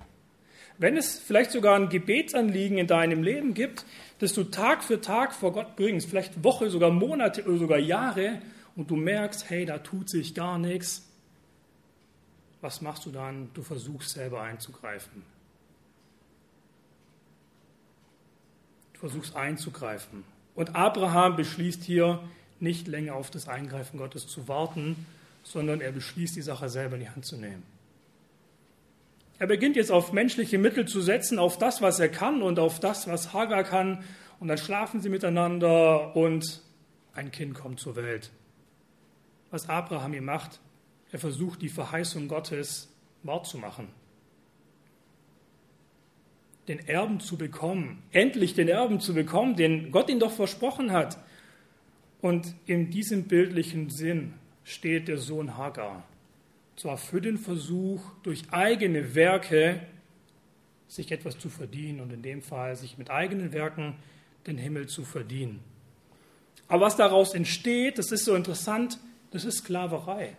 wenn 0.79 0.97
es 0.97 1.19
vielleicht 1.19 1.51
sogar 1.51 1.75
ein 1.75 1.89
Gebetsanliegen 1.89 2.79
in 2.79 2.87
deinem 2.87 3.21
Leben 3.21 3.53
gibt, 3.53 3.85
das 4.17 4.33
du 4.33 4.43
Tag 4.43 4.83
für 4.83 4.99
Tag 4.99 5.33
vor 5.33 5.53
Gott 5.53 5.75
bringst, 5.75 6.09
vielleicht 6.09 6.43
Woche, 6.43 6.71
sogar 6.71 6.89
Monate 6.89 7.43
oder 7.45 7.57
sogar 7.57 7.77
Jahre, 7.77 8.41
und 8.75 8.89
du 8.89 8.95
merkst, 8.95 9.49
hey, 9.49 9.65
da 9.65 9.77
tut 9.79 10.09
sich 10.09 10.33
gar 10.33 10.57
nichts, 10.57 11.10
was 12.61 12.81
machst 12.81 13.05
du 13.05 13.11
dann? 13.11 13.49
Du 13.53 13.63
versuchst 13.63 14.11
selber 14.11 14.41
einzugreifen. 14.41 15.23
Du 18.93 18.99
versuchst 18.99 19.35
einzugreifen. 19.35 20.23
Und 20.55 20.75
Abraham 20.75 21.35
beschließt 21.35 21.83
hier 21.83 22.21
nicht 22.59 22.87
länger 22.87 23.15
auf 23.15 23.31
das 23.31 23.47
Eingreifen 23.47 23.97
Gottes 23.97 24.27
zu 24.27 24.47
warten, 24.47 25.07
sondern 25.43 25.81
er 25.81 25.91
beschließt, 25.91 26.35
die 26.35 26.41
Sache 26.41 26.69
selber 26.69 26.95
in 26.95 27.01
die 27.01 27.09
Hand 27.09 27.25
zu 27.25 27.35
nehmen. 27.35 27.63
Er 29.39 29.47
beginnt 29.47 29.75
jetzt 29.75 29.91
auf 29.91 30.13
menschliche 30.13 30.59
Mittel 30.59 30.87
zu 30.87 31.01
setzen, 31.01 31.39
auf 31.39 31.57
das, 31.57 31.81
was 31.81 31.99
er 31.99 32.09
kann 32.09 32.43
und 32.43 32.59
auf 32.59 32.79
das, 32.79 33.07
was 33.07 33.33
Hagar 33.33 33.63
kann. 33.63 34.03
Und 34.39 34.49
dann 34.49 34.59
schlafen 34.59 35.01
sie 35.01 35.09
miteinander 35.09 36.15
und 36.15 36.61
ein 37.13 37.31
Kind 37.31 37.55
kommt 37.55 37.79
zur 37.79 37.95
Welt. 37.95 38.29
Was 39.49 39.67
Abraham 39.67 40.13
hier 40.13 40.21
macht, 40.21 40.59
er 41.11 41.19
versucht, 41.19 41.61
die 41.61 41.69
Verheißung 41.69 42.27
Gottes 42.27 42.89
wahrzumachen 43.23 43.89
den 46.67 46.87
Erben 46.87 47.19
zu 47.19 47.37
bekommen, 47.37 48.01
endlich 48.11 48.53
den 48.53 48.67
Erben 48.67 48.99
zu 48.99 49.13
bekommen, 49.13 49.55
den 49.55 49.91
Gott 49.91 50.09
ihn 50.09 50.19
doch 50.19 50.31
versprochen 50.31 50.91
hat. 50.91 51.17
Und 52.21 52.53
in 52.65 52.91
diesem 52.91 53.23
bildlichen 53.23 53.89
Sinn 53.89 54.33
steht 54.63 55.07
der 55.07 55.17
Sohn 55.17 55.57
Hagar. 55.57 56.05
Zwar 56.75 56.97
für 56.97 57.19
den 57.19 57.37
Versuch, 57.37 58.01
durch 58.23 58.43
eigene 58.51 59.15
Werke 59.15 59.81
sich 60.87 61.11
etwas 61.11 61.37
zu 61.39 61.49
verdienen 61.49 61.99
und 61.99 62.13
in 62.13 62.21
dem 62.21 62.41
Fall 62.41 62.75
sich 62.75 62.97
mit 62.97 63.09
eigenen 63.09 63.53
Werken 63.53 63.95
den 64.45 64.57
Himmel 64.57 64.87
zu 64.87 65.03
verdienen. 65.03 65.59
Aber 66.67 66.85
was 66.85 66.95
daraus 66.95 67.33
entsteht, 67.33 67.97
das 67.97 68.11
ist 68.11 68.25
so 68.25 68.35
interessant, 68.35 68.99
das 69.31 69.45
ist 69.45 69.59
Sklaverei. 69.59 70.35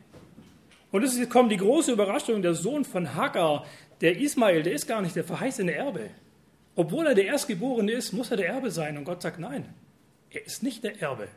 Und 0.92 1.02
es 1.02 1.28
kommt 1.30 1.50
die 1.50 1.56
große 1.56 1.90
Überraschung, 1.90 2.42
der 2.42 2.54
Sohn 2.54 2.84
von 2.84 3.14
Hagar, 3.14 3.66
der 4.02 4.18
Ismael, 4.18 4.62
der 4.62 4.74
ist 4.74 4.86
gar 4.86 5.00
nicht 5.00 5.16
der 5.16 5.24
verheißene 5.24 5.72
Erbe. 5.72 6.10
Obwohl 6.76 7.06
er 7.06 7.14
der 7.14 7.26
Erstgeborene 7.26 7.92
ist, 7.92 8.12
muss 8.12 8.30
er 8.30 8.36
der 8.36 8.48
Erbe 8.48 8.70
sein. 8.70 8.96
Und 8.98 9.04
Gott 9.04 9.22
sagt, 9.22 9.38
nein, 9.38 9.74
er 10.30 10.44
ist 10.44 10.62
nicht 10.62 10.84
der 10.84 11.00
Erbe. 11.00 11.28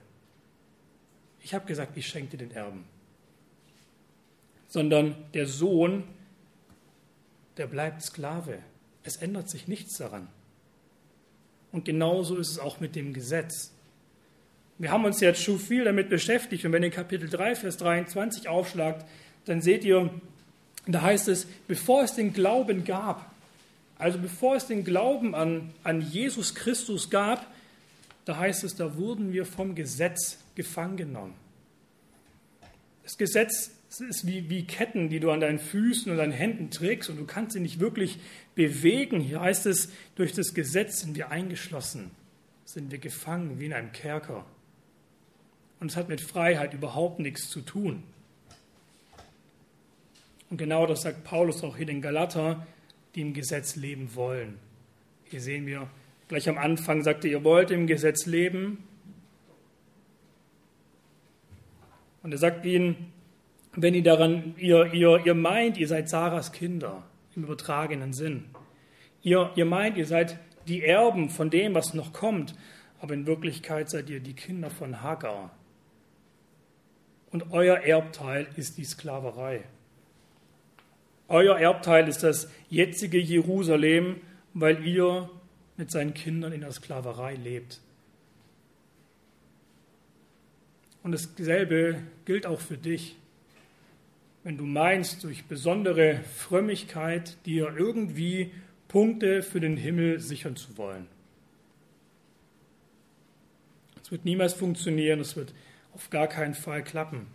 Ich 1.41 1.53
habe 1.53 1.65
gesagt, 1.65 1.95
ich 1.95 2.07
schenke 2.07 2.37
dir 2.37 2.45
den 2.45 2.51
Erben. 2.55 2.85
Sondern 4.67 5.15
der 5.33 5.47
Sohn, 5.47 6.03
der 7.57 7.67
bleibt 7.67 8.01
Sklave. 8.01 8.59
Es 9.03 9.17
ändert 9.17 9.49
sich 9.49 9.67
nichts 9.67 9.97
daran. 9.97 10.27
Und 11.71 11.85
genauso 11.85 12.37
ist 12.37 12.49
es 12.49 12.59
auch 12.59 12.79
mit 12.79 12.95
dem 12.95 13.13
Gesetz. 13.13 13.73
Wir 14.77 14.91
haben 14.91 15.05
uns 15.05 15.21
jetzt 15.21 15.41
schon 15.41 15.59
viel 15.59 15.85
damit 15.85 16.09
beschäftigt 16.09 16.65
und 16.65 16.73
wenn 16.73 16.83
ihr 16.83 16.89
Kapitel 16.89 17.29
3, 17.29 17.55
Vers 17.55 17.77
23 17.77 18.49
aufschlagt, 18.49 19.05
dann 19.45 19.61
seht 19.61 19.83
ihr, 19.83 20.09
da 20.87 21.01
heißt 21.01 21.27
es, 21.27 21.47
bevor 21.67 22.03
es 22.03 22.15
den 22.15 22.33
Glauben 22.33 22.83
gab, 22.83 23.31
also 23.97 24.19
bevor 24.19 24.55
es 24.55 24.67
den 24.67 24.83
Glauben 24.83 25.35
an, 25.35 25.73
an 25.83 26.01
Jesus 26.01 26.53
Christus 26.53 27.09
gab, 27.09 27.47
da 28.25 28.37
heißt 28.37 28.63
es, 28.63 28.75
da 28.75 28.97
wurden 28.97 29.31
wir 29.31 29.45
vom 29.45 29.75
Gesetz 29.75 30.39
gefangen 30.55 30.97
genommen. 30.97 31.33
Das 33.03 33.17
Gesetz 33.17 33.71
ist 34.09 34.25
wie, 34.25 34.49
wie 34.49 34.65
Ketten, 34.65 35.09
die 35.09 35.19
du 35.19 35.31
an 35.31 35.39
deinen 35.39 35.59
Füßen 35.59 36.11
und 36.11 36.17
deinen 36.17 36.31
Händen 36.31 36.71
trägst 36.71 37.09
und 37.09 37.17
du 37.17 37.25
kannst 37.25 37.53
sie 37.53 37.59
nicht 37.59 37.79
wirklich 37.79 38.19
bewegen. 38.55 39.19
Hier 39.21 39.41
heißt 39.41 39.67
es, 39.67 39.89
durch 40.15 40.33
das 40.33 40.53
Gesetz 40.53 41.01
sind 41.01 41.15
wir 41.15 41.29
eingeschlossen, 41.29 42.11
sind 42.65 42.91
wir 42.91 42.97
gefangen 42.97 43.59
wie 43.59 43.67
in 43.67 43.73
einem 43.73 43.91
Kerker. 43.91 44.45
Und 45.79 45.91
es 45.91 45.97
hat 45.97 46.09
mit 46.09 46.19
Freiheit 46.19 46.73
überhaupt 46.73 47.19
nichts 47.19 47.49
zu 47.49 47.61
tun. 47.61 48.03
Und 50.49 50.57
genau 50.57 50.85
das 50.85 51.01
sagt 51.01 51.23
Paulus 51.23 51.63
auch 51.63 51.77
hier 51.77 51.89
in 51.89 52.01
Galater, 52.01 52.65
die 53.15 53.21
im 53.21 53.33
Gesetz 53.33 53.75
leben 53.75 54.15
wollen. 54.15 54.59
Hier 55.23 55.41
sehen 55.41 55.65
wir, 55.65 55.87
gleich 56.27 56.47
am 56.49 56.57
Anfang 56.57 57.01
sagte, 57.03 57.27
ihr 57.27 57.43
wollt 57.43 57.71
im 57.71 57.87
Gesetz 57.87 58.25
leben. 58.25 58.83
Und 62.21 62.31
er 62.31 62.37
sagt 62.37 62.65
ihnen, 62.65 63.11
wenn 63.73 63.93
ihr 63.93 64.03
daran, 64.03 64.55
ihr, 64.57 64.93
ihr, 64.93 65.25
ihr 65.25 65.33
meint, 65.33 65.77
ihr 65.77 65.87
seid 65.87 66.09
Sarahs 66.09 66.51
Kinder, 66.51 67.03
im 67.35 67.43
übertragenen 67.43 68.13
Sinn. 68.13 68.45
Ihr, 69.21 69.51
ihr 69.55 69.65
meint, 69.65 69.97
ihr 69.97 70.05
seid 70.05 70.39
die 70.67 70.83
Erben 70.83 71.29
von 71.29 71.49
dem, 71.49 71.73
was 71.75 71.93
noch 71.93 72.13
kommt, 72.13 72.55
aber 73.01 73.13
in 73.13 73.27
Wirklichkeit 73.27 73.89
seid 73.89 74.09
ihr 74.09 74.19
die 74.19 74.33
Kinder 74.33 74.69
von 74.69 75.01
Hagar. 75.01 75.51
Und 77.31 77.51
euer 77.51 77.77
Erbteil 77.77 78.47
ist 78.55 78.77
die 78.77 78.85
Sklaverei. 78.85 79.63
Euer 81.27 81.57
Erbteil 81.57 82.07
ist 82.07 82.23
das 82.23 82.49
jetzige 82.69 83.19
Jerusalem, 83.19 84.17
weil 84.53 84.85
ihr 84.85 85.29
mit 85.77 85.91
seinen 85.91 86.13
Kindern 86.13 86.53
in 86.53 86.61
der 86.61 86.71
Sklaverei 86.71 87.35
lebt. 87.35 87.81
Und 91.03 91.11
dasselbe 91.11 92.01
gilt 92.25 92.45
auch 92.45 92.59
für 92.59 92.77
dich. 92.77 93.15
Wenn 94.43 94.57
du 94.57 94.65
meinst, 94.65 95.23
durch 95.23 95.45
besondere 95.45 96.21
Frömmigkeit 96.35 97.37
dir 97.45 97.75
irgendwie 97.75 98.51
Punkte 98.87 99.41
für 99.41 99.59
den 99.59 99.77
Himmel 99.77 100.19
sichern 100.19 100.55
zu 100.55 100.77
wollen. 100.77 101.07
Es 104.01 104.11
wird 104.11 104.23
niemals 104.23 104.53
funktionieren, 104.53 105.19
es 105.19 105.35
wird 105.35 105.53
auf 105.93 106.11
gar 106.11 106.27
keinen 106.27 106.53
Fall 106.53 106.83
klappen. 106.83 107.25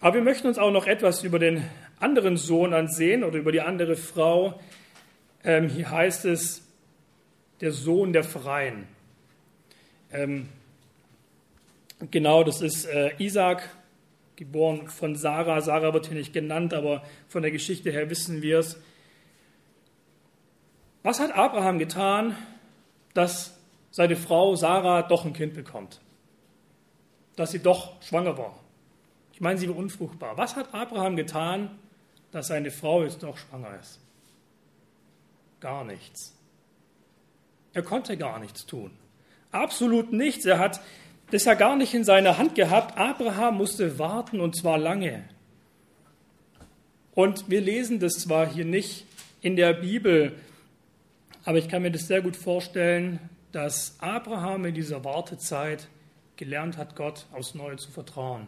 Aber 0.00 0.16
wir 0.16 0.22
möchten 0.22 0.48
uns 0.48 0.58
auch 0.58 0.72
noch 0.72 0.86
etwas 0.86 1.22
über 1.22 1.38
den 1.38 1.62
anderen 2.00 2.36
Sohn 2.36 2.74
ansehen 2.74 3.22
oder 3.22 3.38
über 3.38 3.52
die 3.52 3.60
andere 3.60 3.94
Frau. 3.94 4.58
Ähm, 5.44 5.68
hier 5.68 5.90
heißt 5.90 6.24
es, 6.24 6.66
der 7.60 7.72
Sohn 7.72 8.12
der 8.12 8.24
Freien. 8.24 8.88
Ähm, 10.10 10.48
genau, 12.10 12.42
das 12.42 12.62
ist 12.62 12.86
äh, 12.86 13.12
Isaac, 13.18 13.68
geboren 14.36 14.88
von 14.88 15.14
Sarah. 15.14 15.60
Sarah 15.60 15.92
wird 15.92 16.06
hier 16.06 16.16
nicht 16.16 16.32
genannt, 16.32 16.72
aber 16.72 17.02
von 17.28 17.42
der 17.42 17.50
Geschichte 17.50 17.90
her 17.92 18.08
wissen 18.08 18.40
wir 18.40 18.58
es. 18.58 18.80
Was 21.02 21.20
hat 21.20 21.32
Abraham 21.32 21.78
getan, 21.78 22.34
dass 23.12 23.58
seine 23.90 24.16
Frau 24.16 24.54
Sarah 24.54 25.02
doch 25.02 25.26
ein 25.26 25.34
Kind 25.34 25.54
bekommt? 25.54 26.00
Dass 27.36 27.50
sie 27.50 27.58
doch 27.58 28.02
schwanger 28.02 28.38
war? 28.38 28.58
Ich 29.32 29.40
meine, 29.40 29.58
sie 29.58 29.68
war 29.68 29.76
unfruchtbar. 29.76 30.36
Was 30.36 30.56
hat 30.56 30.74
Abraham 30.74 31.16
getan, 31.16 31.70
dass 32.32 32.48
seine 32.48 32.70
Frau 32.70 33.02
jetzt 33.02 33.22
doch 33.22 33.36
schwanger 33.36 33.78
ist? 33.80 34.00
Gar 35.60 35.84
nichts. 35.84 36.34
Er 37.72 37.82
konnte 37.82 38.16
gar 38.16 38.38
nichts 38.38 38.66
tun. 38.66 38.90
Absolut 39.52 40.12
nichts. 40.12 40.44
Er 40.44 40.58
hat 40.58 40.80
das 41.30 41.44
ja 41.44 41.54
gar 41.54 41.76
nicht 41.76 41.94
in 41.94 42.04
seiner 42.04 42.38
Hand 42.38 42.54
gehabt. 42.54 42.98
Abraham 42.98 43.56
musste 43.56 43.98
warten 43.98 44.40
und 44.40 44.56
zwar 44.56 44.78
lange. 44.78 45.24
Und 47.14 47.50
wir 47.50 47.60
lesen 47.60 48.00
das 48.00 48.14
zwar 48.14 48.48
hier 48.48 48.64
nicht 48.64 49.06
in 49.40 49.56
der 49.56 49.74
Bibel, 49.74 50.36
aber 51.44 51.58
ich 51.58 51.68
kann 51.68 51.82
mir 51.82 51.90
das 51.90 52.06
sehr 52.06 52.22
gut 52.22 52.36
vorstellen, 52.36 53.18
dass 53.52 53.96
Abraham 54.00 54.66
in 54.66 54.74
dieser 54.74 55.04
Wartezeit 55.04 55.88
gelernt 56.36 56.76
hat, 56.76 56.96
Gott 56.96 57.26
aufs 57.32 57.54
Neue 57.54 57.76
zu 57.76 57.90
vertrauen. 57.90 58.46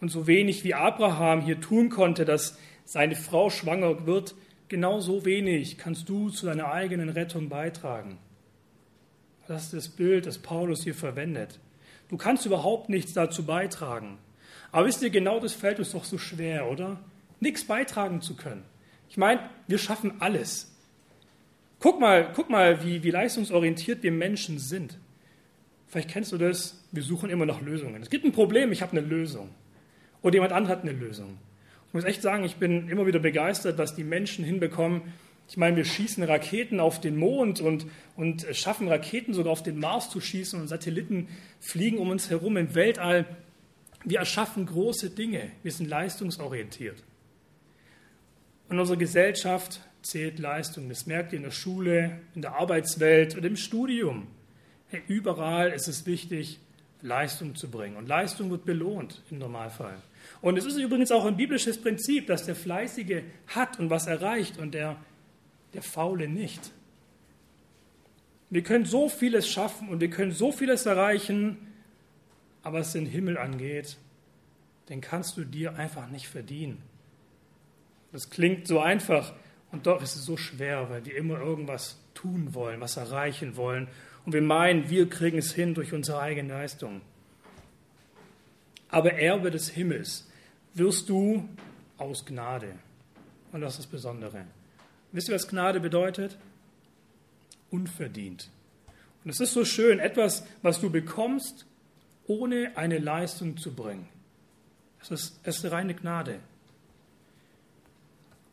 Und 0.00 0.10
so 0.10 0.26
wenig 0.26 0.64
wie 0.64 0.74
Abraham 0.74 1.40
hier 1.40 1.60
tun 1.60 1.88
konnte, 1.88 2.24
dass 2.24 2.58
seine 2.84 3.16
Frau 3.16 3.50
schwanger 3.50 4.06
wird, 4.06 4.34
genauso 4.68 5.24
wenig 5.24 5.78
kannst 5.78 6.08
du 6.08 6.30
zu 6.30 6.46
deiner 6.46 6.70
eigenen 6.70 7.08
Rettung 7.08 7.48
beitragen. 7.48 8.18
Das 9.48 9.64
ist 9.64 9.72
das 9.72 9.88
Bild, 9.88 10.26
das 10.26 10.38
Paulus 10.38 10.82
hier 10.84 10.94
verwendet. 10.94 11.60
Du 12.08 12.16
kannst 12.16 12.46
überhaupt 12.46 12.88
nichts 12.88 13.12
dazu 13.12 13.44
beitragen. 13.44 14.18
Aber 14.72 14.86
wisst 14.86 15.02
ihr, 15.02 15.10
genau 15.10 15.40
das 15.40 15.52
fällt 15.52 15.78
uns 15.78 15.92
doch 15.92 16.04
so 16.04 16.18
schwer, 16.18 16.70
oder? 16.70 17.00
Nichts 17.40 17.64
beitragen 17.64 18.20
zu 18.20 18.36
können. 18.36 18.64
Ich 19.08 19.16
meine, 19.16 19.40
wir 19.66 19.78
schaffen 19.78 20.20
alles. 20.20 20.72
Guck 21.78 22.00
mal, 22.00 22.32
guck 22.34 22.50
mal 22.50 22.84
wie, 22.84 23.02
wie 23.02 23.10
leistungsorientiert 23.10 24.02
wir 24.02 24.12
Menschen 24.12 24.58
sind. 24.58 24.98
Vielleicht 25.86 26.10
kennst 26.10 26.32
du 26.32 26.38
das, 26.38 26.84
wir 26.90 27.02
suchen 27.02 27.30
immer 27.30 27.46
nach 27.46 27.60
Lösungen. 27.60 28.02
Es 28.02 28.10
gibt 28.10 28.24
ein 28.24 28.32
Problem, 28.32 28.72
ich 28.72 28.82
habe 28.82 28.92
eine 28.92 29.06
Lösung. 29.06 29.50
Oder 30.26 30.34
jemand 30.34 30.52
anderes 30.54 30.78
hat 30.78 30.82
eine 30.82 30.90
Lösung. 30.90 31.38
Ich 31.86 31.94
muss 31.94 32.02
echt 32.02 32.20
sagen, 32.20 32.42
ich 32.42 32.56
bin 32.56 32.88
immer 32.88 33.06
wieder 33.06 33.20
begeistert, 33.20 33.78
was 33.78 33.94
die 33.94 34.02
Menschen 34.02 34.44
hinbekommen. 34.44 35.02
Ich 35.48 35.56
meine, 35.56 35.76
wir 35.76 35.84
schießen 35.84 36.24
Raketen 36.24 36.80
auf 36.80 37.00
den 37.00 37.16
Mond 37.16 37.60
und, 37.60 37.86
und 38.16 38.44
schaffen 38.50 38.88
Raketen 38.88 39.34
sogar 39.34 39.52
auf 39.52 39.62
den 39.62 39.78
Mars 39.78 40.10
zu 40.10 40.20
schießen 40.20 40.60
und 40.60 40.66
Satelliten 40.66 41.28
fliegen 41.60 41.98
um 41.98 42.10
uns 42.10 42.28
herum 42.28 42.56
im 42.56 42.74
Weltall. 42.74 43.24
Wir 44.02 44.18
erschaffen 44.18 44.66
große 44.66 45.10
Dinge. 45.10 45.52
Wir 45.62 45.70
sind 45.70 45.88
leistungsorientiert. 45.88 47.04
Und 48.68 48.80
unsere 48.80 48.98
Gesellschaft 48.98 49.80
zählt 50.02 50.40
Leistung. 50.40 50.88
Das 50.88 51.06
merkt 51.06 51.34
ihr 51.34 51.36
in 51.36 51.44
der 51.44 51.52
Schule, 51.52 52.18
in 52.34 52.42
der 52.42 52.56
Arbeitswelt 52.56 53.36
und 53.36 53.44
im 53.44 53.54
Studium. 53.54 54.26
Hey, 54.88 55.02
überall 55.06 55.70
ist 55.70 55.86
es 55.86 56.04
wichtig, 56.04 56.58
Leistung 57.00 57.54
zu 57.54 57.70
bringen. 57.70 57.96
Und 57.96 58.08
Leistung 58.08 58.50
wird 58.50 58.64
belohnt 58.64 59.22
im 59.30 59.38
Normalfall. 59.38 59.98
Und 60.46 60.56
es 60.56 60.64
ist 60.64 60.76
übrigens 60.76 61.10
auch 61.10 61.24
ein 61.24 61.36
biblisches 61.36 61.76
Prinzip, 61.76 62.28
dass 62.28 62.46
der 62.46 62.54
Fleißige 62.54 63.24
hat 63.48 63.80
und 63.80 63.90
was 63.90 64.06
erreicht 64.06 64.58
und 64.58 64.74
der, 64.74 64.96
der 65.74 65.82
Faule 65.82 66.28
nicht. 66.28 66.70
Wir 68.50 68.62
können 68.62 68.84
so 68.84 69.08
vieles 69.08 69.48
schaffen 69.48 69.88
und 69.88 70.00
wir 70.00 70.08
können 70.08 70.30
so 70.30 70.52
vieles 70.52 70.86
erreichen, 70.86 71.56
aber 72.62 72.78
was 72.78 72.92
den 72.92 73.06
Himmel 73.06 73.38
angeht, 73.38 73.96
den 74.88 75.00
kannst 75.00 75.36
du 75.36 75.42
dir 75.42 75.74
einfach 75.74 76.08
nicht 76.10 76.28
verdienen. 76.28 76.80
Das 78.12 78.30
klingt 78.30 78.68
so 78.68 78.78
einfach 78.78 79.32
und 79.72 79.88
doch 79.88 80.00
ist 80.00 80.14
es 80.14 80.24
so 80.24 80.36
schwer, 80.36 80.88
weil 80.90 81.04
wir 81.06 81.16
immer 81.16 81.40
irgendwas 81.40 81.98
tun 82.14 82.54
wollen, 82.54 82.80
was 82.80 82.96
erreichen 82.96 83.56
wollen 83.56 83.88
und 84.24 84.32
wir 84.32 84.42
meinen, 84.42 84.90
wir 84.90 85.10
kriegen 85.10 85.38
es 85.38 85.52
hin 85.52 85.74
durch 85.74 85.92
unsere 85.92 86.20
eigene 86.20 86.52
Leistung. 86.52 87.00
Aber 88.88 89.14
Erbe 89.14 89.50
des 89.50 89.70
Himmels 89.70 90.28
wirst 90.76 91.08
du 91.08 91.48
aus 91.98 92.24
Gnade. 92.24 92.74
Und 93.52 93.62
das 93.62 93.74
ist 93.74 93.78
das 93.80 93.86
Besondere. 93.86 94.44
Wisst 95.12 95.28
ihr, 95.28 95.34
was 95.34 95.48
Gnade 95.48 95.80
bedeutet? 95.80 96.36
Unverdient. 97.70 98.50
Und 99.24 99.30
es 99.30 99.40
ist 99.40 99.54
so 99.54 99.64
schön, 99.64 99.98
etwas, 99.98 100.46
was 100.62 100.80
du 100.80 100.90
bekommst, 100.90 101.66
ohne 102.26 102.76
eine 102.76 102.98
Leistung 102.98 103.56
zu 103.56 103.74
bringen. 103.74 104.08
Es 105.00 105.10
ist, 105.10 105.46
ist 105.46 105.70
reine 105.70 105.94
Gnade. 105.94 106.40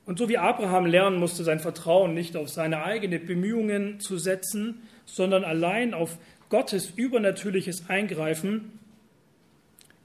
Und 0.05 0.19
so 0.19 0.29
wie 0.29 0.37
Abraham 0.37 0.85
lernen 0.85 1.19
musste, 1.19 1.43
sein 1.43 1.59
Vertrauen 1.59 2.13
nicht 2.13 2.35
auf 2.35 2.49
seine 2.49 2.83
eigenen 2.83 3.25
Bemühungen 3.25 3.99
zu 3.99 4.17
setzen, 4.17 4.81
sondern 5.05 5.43
allein 5.43 5.93
auf 5.93 6.17
Gottes 6.49 6.91
übernatürliches 6.95 7.89
Eingreifen, 7.89 8.79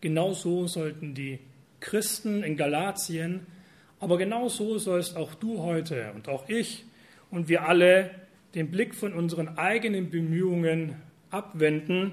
genauso 0.01 0.67
sollten 0.67 1.15
die 1.15 1.41
Christen 1.81 2.43
in 2.43 2.57
Galatien, 2.57 3.47
aber 4.01 4.19
genauso 4.19 4.79
sollst 4.79 5.17
auch 5.17 5.35
du 5.35 5.63
heute 5.63 6.13
und 6.15 6.29
auch 6.29 6.49
ich 6.49 6.85
und 7.31 7.49
wir 7.49 7.69
alle 7.69 8.11
den 8.55 8.71
Blick 8.71 8.95
von 8.95 9.13
unseren 9.13 9.59
eigenen 9.59 10.11
Bemühungen 10.11 10.97
abwenden 11.31 12.13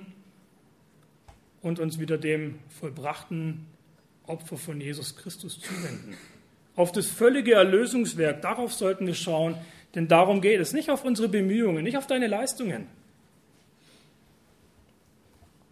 und 1.62 1.80
uns 1.80 2.00
wieder 2.00 2.18
dem 2.18 2.60
vollbrachten 2.80 3.66
Opfer 4.28 4.58
von 4.58 4.82
Jesus 4.82 5.16
Christus 5.16 5.60
zuwenden 5.60 6.16
auf 6.76 6.92
das 6.92 7.08
völlige 7.08 7.54
Erlösungswerk. 7.54 8.42
Darauf 8.42 8.74
sollten 8.74 9.08
wir 9.08 9.16
schauen, 9.16 9.56
denn 9.96 10.08
darum 10.08 10.42
geht 10.42 10.60
es. 10.60 10.74
Nicht 10.74 10.90
auf 10.90 11.06
unsere 11.06 11.30
Bemühungen, 11.30 11.84
nicht 11.84 11.98
auf 11.98 12.08
deine 12.08 12.28
Leistungen. 12.28 12.88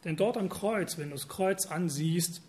Denn 0.04 0.16
dort 0.16 0.38
am 0.38 0.50
Kreuz, 0.50 0.98
wenn 0.98 1.10
du 1.10 1.16
das 1.16 1.28
Kreuz 1.28 1.66
ansiehst, 1.66 2.42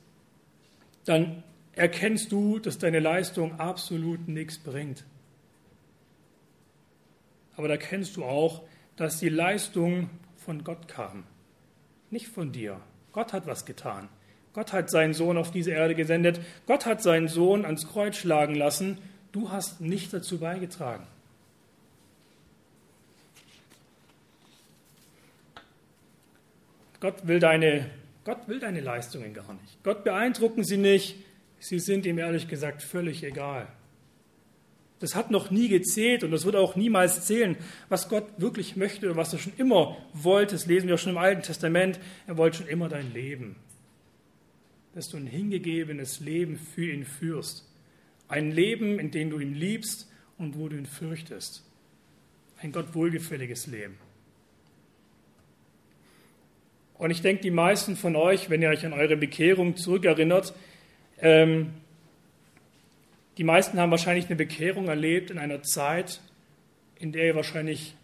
dann 1.05 1.43
erkennst 1.73 2.33
du, 2.33 2.59
dass 2.59 2.79
deine 2.79 3.01
Leistung 3.01 3.59
absolut 3.59 4.29
nichts 4.29 4.59
bringt. 4.59 5.05
Aber 7.57 7.69
da 7.69 7.77
kennst 7.77 8.17
du 8.17 8.25
auch, 8.25 8.63
dass 8.97 9.19
die 9.19 9.29
Leistung 9.29 10.11
von 10.37 10.65
Gott 10.65 10.89
kam, 10.89 11.25
nicht 12.11 12.29
von 12.29 12.53
dir. 12.53 12.81
Gott 13.13 13.33
hat 13.33 13.47
was 13.47 13.65
getan. 13.65 14.09
Gott 14.53 14.73
hat 14.73 14.89
seinen 14.89 15.15
Sohn 15.15 15.37
auf 15.37 15.51
diese 15.51 15.73
Erde 15.73 15.95
gesendet. 15.95 16.41
Gott 16.67 16.87
hat 16.87 17.03
seinen 17.03 17.29
Sohn 17.29 17.65
ans 17.65 17.89
Kreuz 17.89 18.17
schlagen 18.17 18.55
lassen. 18.55 18.99
Du 19.33 19.51
hast 19.51 19.81
nicht 19.81 20.13
dazu 20.13 20.39
beigetragen. 20.39 21.07
Gott 27.01 27.27
will 27.27 27.41
deine, 27.41 27.91
Gott 28.25 28.49
will 28.49 28.59
deine 28.59 28.81
Leistungen 28.81 29.35
gar 29.35 29.53
nicht. 29.55 29.83
Gott 29.83 30.05
beeindrucken 30.05 30.65
sie 30.65 30.79
nicht. 30.79 31.17
Sie 31.59 31.79
sind 31.79 32.07
ihm 32.07 32.19
ehrlich 32.19 32.49
gesagt 32.49 32.83
völlig 32.83 33.23
egal. 33.23 33.69
Das 35.01 35.15
hat 35.15 35.31
noch 35.31 35.51
nie 35.51 35.69
gezählt 35.69 36.25
und 36.25 36.31
das 36.31 36.45
wird 36.45 36.57
auch 36.57 36.77
niemals 36.77 37.27
zählen. 37.27 37.57
Was 37.89 38.09
Gott 38.09 38.25
wirklich 38.39 38.77
möchte 38.77 39.11
und 39.11 39.17
was 39.17 39.33
er 39.33 39.39
schon 39.39 39.53
immer 39.59 39.97
wollte, 40.13 40.55
das 40.55 40.67
lesen 40.67 40.89
wir 40.89 40.97
schon 40.97 41.13
im 41.13 41.19
Alten 41.19 41.43
Testament. 41.43 42.01
Er 42.27 42.39
wollte 42.39 42.59
schon 42.59 42.69
immer 42.69 42.89
dein 42.89 43.13
Leben 43.13 43.57
dass 44.95 45.09
du 45.09 45.17
ein 45.17 45.27
hingegebenes 45.27 46.21
Leben 46.21 46.57
für 46.57 46.93
ihn 46.93 47.05
führst. 47.05 47.69
Ein 48.29 48.53
Leben, 48.53 48.99
in 48.99 49.11
dem 49.11 49.31
du 49.31 49.39
ihn 49.41 49.55
liebst 49.55 50.09
und 50.39 50.57
wo 50.57 50.69
du 50.69 50.77
ihn 50.77 50.87
fürchtest. 50.87 51.65
Ein 52.59 52.73
Gott 52.73 52.95
wohlgefälliges 52.95 53.67
Leben. 53.67 53.99
Und 56.99 57.11
ich 57.11 57.23
denke, 57.23 57.43
die 57.43 57.51
meisten 57.51 57.97
von 57.97 58.17
euch, 58.17 58.51
wenn 58.51 58.63
ihr 58.63 58.69
euch 58.69 58.87
an 58.87 58.93
eure 58.93 59.17
Bekehrung 59.17 59.77
zurückerinnert, 59.77 60.55
ähm, 61.21 61.75
die 63.37 63.45
meisten 63.45 63.79
haben 63.79 63.91
wahrscheinlich 63.91 64.27
eine 64.27 64.37
Bekehrung 64.37 64.89
erlebt 64.89 65.31
in 65.31 65.39
einer 65.39 65.63
Zeit, 65.63 66.21
in 66.99 67.13
der 67.13 67.27
ihr 67.27 67.35
wahrscheinlich 67.35 67.95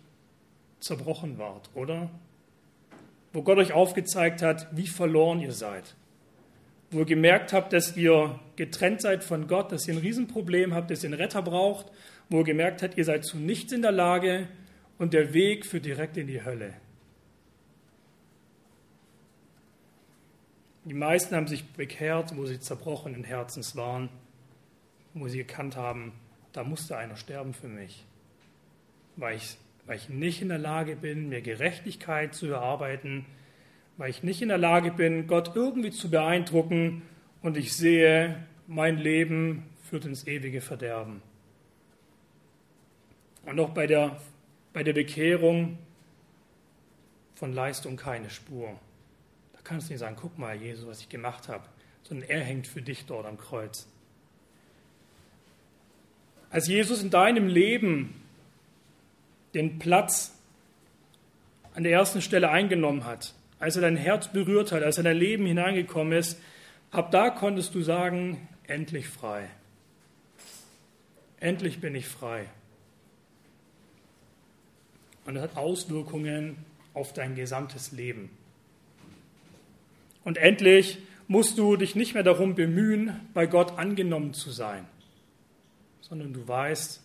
zerbrochen 0.81 1.38
wart, 1.38 1.70
oder? 1.74 2.11
Wo 3.33 3.42
Gott 3.42 3.59
euch 3.59 3.72
aufgezeigt 3.72 4.42
hat, 4.42 4.66
wie 4.72 4.88
verloren 4.88 5.40
ihr 5.40 5.53
seid 5.53 5.94
wo 6.90 7.00
ihr 7.00 7.05
gemerkt 7.05 7.53
habt, 7.53 7.72
dass 7.72 7.96
ihr 7.96 8.38
getrennt 8.57 9.00
seid 9.00 9.22
von 9.22 9.46
Gott, 9.46 9.70
dass 9.72 9.87
ihr 9.87 9.94
ein 9.94 10.00
Riesenproblem 10.00 10.74
habt, 10.74 10.90
dass 10.90 11.05
ihr 11.05 11.09
einen 11.09 11.20
Retter 11.20 11.42
braucht, 11.42 11.87
wo 12.29 12.38
ihr 12.38 12.44
gemerkt 12.44 12.83
habt, 12.83 12.98
ihr 12.98 13.05
seid 13.05 13.24
zu 13.24 13.38
nichts 13.38 13.72
in 13.72 13.83
der 13.83 13.92
Lage 13.92 14.48
und 14.98 15.12
der 15.12 15.33
Weg 15.33 15.66
führt 15.66 15.85
direkt 15.85 16.16
in 16.16 16.26
die 16.26 16.44
Hölle. 16.44 16.74
Die 20.85 20.95
meisten 20.95 21.37
haben 21.37 21.47
sich 21.47 21.64
bekehrt, 21.73 22.37
wo 22.37 22.47
sie 22.47 22.59
zerbrochenen 22.59 23.25
Herzens 23.25 23.77
waren, 23.77 24.09
wo 25.12 25.29
sie 25.29 25.40
erkannt 25.40 25.77
haben, 25.77 26.12
da 26.53 26.64
musste 26.64 26.97
einer 26.97 27.16
sterben 27.16 27.53
für 27.53 27.69
mich, 27.69 28.05
weil 29.16 29.37
ich, 29.37 29.57
weil 29.87 29.97
ich 29.97 30.09
nicht 30.09 30.40
in 30.40 30.49
der 30.49 30.59
Lage 30.59 30.97
bin, 30.97 31.29
mir 31.29 31.43
Gerechtigkeit 31.43 32.35
zu 32.35 32.47
erarbeiten, 32.47 33.27
weil 33.99 34.11
ich 34.11 34.23
nicht 34.23 34.40
in 34.40 34.49
der 34.49 34.59
Lage 34.59 34.90
bin, 34.90 35.27
Gott 35.27 35.55
irgendwie 35.55 35.90
zu 35.90 36.11
beeindrucken 36.11 37.03
und 37.43 37.59
ich 37.59 37.77
sehe, 37.77 38.47
mein 38.66 38.97
Leben 38.97 39.64
führt 39.83 40.07
ins 40.07 40.27
ewige 40.27 40.62
Verderben. 40.62 41.21
Und 43.45 43.61
auch 43.61 43.71
bei 43.71 43.87
der, 43.87 44.21
bei 44.73 44.83
der 44.83 44.93
Bekehrung 44.93 45.79
von 47.35 47.53
Leistung 47.53 47.97
keine 47.97 48.31
Spur. 48.31 48.79
Kannst 49.71 49.89
nicht 49.89 50.01
sagen, 50.01 50.17
guck 50.21 50.37
mal, 50.37 50.57
Jesus, 50.57 50.85
was 50.85 51.01
ich 51.01 51.09
gemacht 51.09 51.47
habe, 51.47 51.63
sondern 52.03 52.29
er 52.29 52.41
hängt 52.41 52.67
für 52.67 52.83
dich 52.83 53.07
dort 53.07 53.25
am 53.25 53.39
Kreuz. 53.39 53.87
Als 56.51 56.67
Jesus 56.67 57.05
in 57.05 57.11
deinem 57.11 57.47
Leben 57.47 58.21
den 59.55 59.79
Platz 59.79 60.37
an 61.73 61.85
der 61.85 61.93
ersten 61.93 62.21
Stelle 62.21 62.51
eingenommen 62.51 63.05
hat, 63.05 63.33
als 63.61 63.77
er 63.77 63.83
dein 63.83 63.97
Herz 63.97 64.33
berührt 64.33 64.73
hat, 64.73 64.83
als 64.83 64.99
er 64.99 65.05
dein 65.05 65.17
Leben 65.17 65.47
hineingekommen 65.47 66.19
ist, 66.19 66.41
ab 66.91 67.13
da 67.13 67.31
konntest 67.31 67.73
du 67.73 67.83
sagen, 67.83 68.49
endlich 68.67 69.07
frei. 69.07 69.49
Endlich 71.39 71.81
bin 71.81 71.95
ich 71.95 72.09
frei. 72.09 72.47
Und 75.27 75.37
das 75.37 75.45
hat 75.45 75.57
Auswirkungen 75.57 76.57
auf 76.93 77.13
dein 77.13 77.37
gesamtes 77.37 77.93
Leben. 77.93 78.31
Und 80.25 80.39
endlich 80.39 80.99
musst 81.29 81.59
du 81.59 81.77
dich 81.77 81.95
nicht 81.95 82.15
mehr 82.15 82.23
darum 82.23 82.55
bemühen, 82.55 83.21
bei 83.35 83.47
Gott 83.47 83.79
angenommen 83.79 84.35
zu 84.35 84.51
sein, 84.51 84.85
sondern 86.01 86.33
du 86.33 86.47
weißt, 86.47 87.03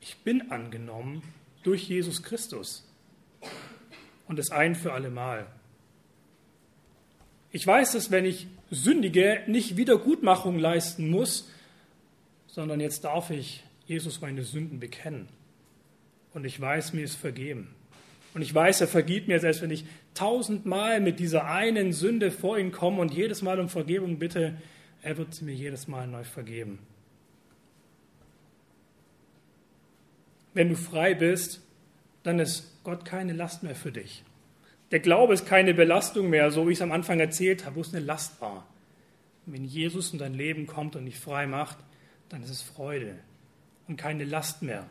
ich 0.00 0.18
bin 0.18 0.50
angenommen 0.50 1.22
durch 1.62 1.88
Jesus 1.88 2.22
Christus 2.22 2.86
und 4.28 4.38
es 4.38 4.50
ein 4.50 4.74
für 4.74 4.92
alle 4.92 5.10
Mal. 5.10 5.46
Ich 7.52 7.66
weiß, 7.66 7.92
dass 7.92 8.10
wenn 8.10 8.24
ich 8.24 8.48
sündige, 8.70 9.42
nicht 9.46 9.76
Wiedergutmachung 9.76 10.58
leisten 10.58 11.08
muss, 11.08 11.48
sondern 12.46 12.80
jetzt 12.80 13.04
darf 13.04 13.30
ich 13.30 13.64
Jesus 13.86 14.20
meine 14.20 14.42
Sünden 14.42 14.80
bekennen. 14.80 15.28
Und 16.34 16.44
ich 16.44 16.60
weiß, 16.60 16.92
mir 16.92 17.04
ist 17.04 17.14
vergeben. 17.14 17.74
Und 18.34 18.42
ich 18.42 18.52
weiß, 18.52 18.80
er 18.80 18.88
vergibt 18.88 19.28
mir, 19.28 19.38
selbst 19.38 19.62
wenn 19.62 19.70
ich 19.70 19.84
tausendmal 20.14 21.00
mit 21.00 21.18
dieser 21.18 21.46
einen 21.46 21.92
Sünde 21.92 22.30
vor 22.30 22.58
ihn 22.58 22.72
komme 22.72 23.00
und 23.00 23.12
jedes 23.12 23.42
Mal 23.42 23.60
um 23.60 23.68
Vergebung 23.68 24.18
bitte, 24.18 24.56
er 25.02 25.18
wird 25.18 25.34
sie 25.34 25.44
mir 25.44 25.54
jedes 25.54 25.86
Mal 25.88 26.06
neu 26.06 26.24
vergeben. 26.24 26.78
Wenn 30.54 30.68
du 30.68 30.76
frei 30.76 31.14
bist, 31.14 31.60
dann 32.22 32.38
ist 32.38 32.82
Gott 32.84 33.04
keine 33.04 33.32
Last 33.32 33.62
mehr 33.62 33.74
für 33.74 33.92
dich. 33.92 34.24
Der 34.92 35.00
Glaube 35.00 35.34
ist 35.34 35.46
keine 35.46 35.74
Belastung 35.74 36.30
mehr, 36.30 36.50
so 36.50 36.68
wie 36.68 36.72
ich 36.72 36.78
es 36.78 36.82
am 36.82 36.92
Anfang 36.92 37.18
erzählt 37.18 37.66
habe, 37.66 37.76
wo 37.76 37.80
es 37.80 37.92
eine 37.92 38.04
Last 38.04 38.40
war. 38.40 38.66
Wenn 39.46 39.64
Jesus 39.64 40.12
in 40.12 40.18
dein 40.18 40.34
Leben 40.34 40.66
kommt 40.66 40.96
und 40.96 41.04
dich 41.04 41.18
frei 41.18 41.46
macht, 41.46 41.78
dann 42.28 42.42
ist 42.42 42.50
es 42.50 42.62
Freude 42.62 43.18
und 43.88 43.96
keine 43.96 44.24
Last 44.24 44.62
mehr. 44.62 44.88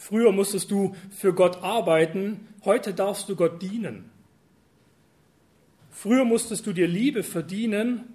Früher 0.00 0.32
musstest 0.32 0.70
du 0.70 0.96
für 1.10 1.34
Gott 1.34 1.62
arbeiten, 1.62 2.48
heute 2.64 2.94
darfst 2.94 3.28
du 3.28 3.36
Gott 3.36 3.60
dienen. 3.60 4.10
Früher 5.90 6.24
musstest 6.24 6.66
du 6.66 6.72
dir 6.72 6.88
Liebe 6.88 7.22
verdienen, 7.22 8.14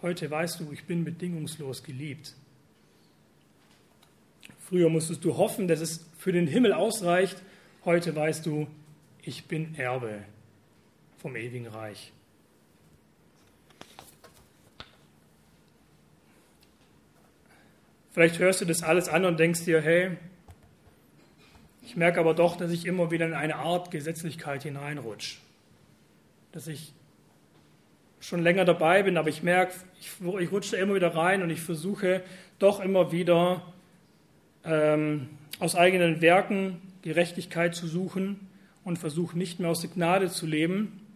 heute 0.00 0.30
weißt 0.30 0.58
du, 0.58 0.72
ich 0.72 0.84
bin 0.84 1.04
bedingungslos 1.04 1.82
geliebt. 1.82 2.34
Früher 4.58 4.88
musstest 4.88 5.22
du 5.22 5.36
hoffen, 5.36 5.68
dass 5.68 5.80
es 5.80 6.06
für 6.16 6.32
den 6.32 6.46
Himmel 6.46 6.72
ausreicht, 6.72 7.42
heute 7.84 8.16
weißt 8.16 8.46
du, 8.46 8.66
ich 9.20 9.44
bin 9.44 9.74
Erbe 9.74 10.24
vom 11.18 11.36
ewigen 11.36 11.66
Reich. 11.66 12.10
Vielleicht 18.12 18.38
hörst 18.38 18.62
du 18.62 18.64
das 18.64 18.82
alles 18.82 19.10
an 19.10 19.26
und 19.26 19.38
denkst 19.38 19.66
dir, 19.66 19.82
hey, 19.82 20.16
ich 21.86 21.94
merke 21.94 22.18
aber 22.18 22.34
doch, 22.34 22.56
dass 22.56 22.72
ich 22.72 22.84
immer 22.84 23.12
wieder 23.12 23.26
in 23.26 23.32
eine 23.32 23.56
Art 23.56 23.92
Gesetzlichkeit 23.92 24.64
hineinrutsche. 24.64 25.38
Dass 26.50 26.66
ich 26.66 26.92
schon 28.18 28.42
länger 28.42 28.64
dabei 28.64 29.04
bin, 29.04 29.16
aber 29.16 29.28
ich 29.28 29.44
merke, 29.44 29.72
ich, 30.00 30.10
ich 30.40 30.50
rutsche 30.50 30.76
immer 30.76 30.96
wieder 30.96 31.14
rein 31.14 31.42
und 31.42 31.50
ich 31.50 31.60
versuche 31.60 32.22
doch 32.58 32.80
immer 32.80 33.12
wieder 33.12 33.72
ähm, 34.64 35.28
aus 35.60 35.76
eigenen 35.76 36.20
Werken 36.20 36.82
Gerechtigkeit 37.02 37.76
zu 37.76 37.86
suchen 37.86 38.48
und 38.82 38.98
versuche 38.98 39.38
nicht 39.38 39.60
mehr 39.60 39.70
aus 39.70 39.80
der 39.80 39.90
Gnade 39.90 40.28
zu 40.28 40.44
leben. 40.44 41.06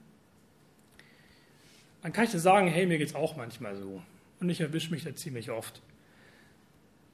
Dann 2.02 2.12
kann 2.12 2.24
ich 2.24 2.30
dir 2.30 2.38
sagen, 2.38 2.68
hey, 2.68 2.86
mir 2.86 2.98
geht 2.98 3.08
es 3.08 3.14
auch 3.16 3.34
manchmal 3.36 3.74
so. 3.74 4.00
Und 4.38 4.48
ich 4.50 4.60
erwische 4.60 4.92
mich 4.92 5.02
da 5.02 5.16
ziemlich 5.16 5.50
oft, 5.50 5.82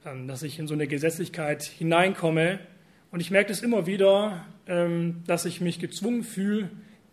ähm, 0.05 0.29
dass 0.29 0.43
ich 0.43 0.59
in 0.59 0.69
so 0.69 0.75
eine 0.75 0.87
Gesetzlichkeit 0.87 1.63
hineinkomme, 1.63 2.59
und 3.11 3.21
ich 3.21 3.31
merke 3.31 3.49
das 3.49 3.63
immer 3.63 3.87
wieder, 3.87 4.45
ähm, 4.67 5.23
dass 5.27 5.45
ich 5.45 5.61
mich 5.61 5.79
gezwungen 5.79 6.25
fühle, 6.25 6.71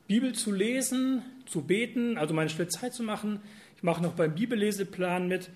Bibel 0.08 0.34
zu 0.34 0.52
lesen, 0.52 1.22
zu 1.46 1.62
beten, 1.62 2.18
also 2.18 2.34
meine 2.34 2.50
Stelle 2.50 2.68
Zeit 2.68 2.94
zu 2.94 3.04
machen. 3.04 3.40
Ich 3.78 3.84
mache 3.84 4.02
noch 4.02 4.14
beim 4.14 4.34
Bibelleseplan 4.34 5.28
mit, 5.28 5.50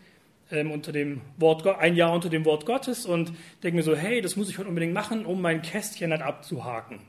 ähm, 0.52 0.72
unter 0.72 0.92
dem 0.92 1.22
Wort, 1.38 1.66
ein 1.66 1.96
Jahr 1.96 2.14
unter 2.14 2.30
dem 2.30 2.46
Wort 2.46 2.66
Gottes 2.66 3.06
und 3.06 3.34
denke 3.64 3.78
mir 3.78 3.84
so, 3.84 3.96
hey, 3.96 4.22
das 4.22 4.36
muss 4.36 4.50
ich 4.50 4.58
heute 4.58 4.70
unbedingt 4.70 4.94
machen, 4.94 5.26
um 5.26 5.42
mein 5.42 5.62
Kästchen 5.62 6.12
halt 6.12 6.22
abzuhaken. 6.22 7.00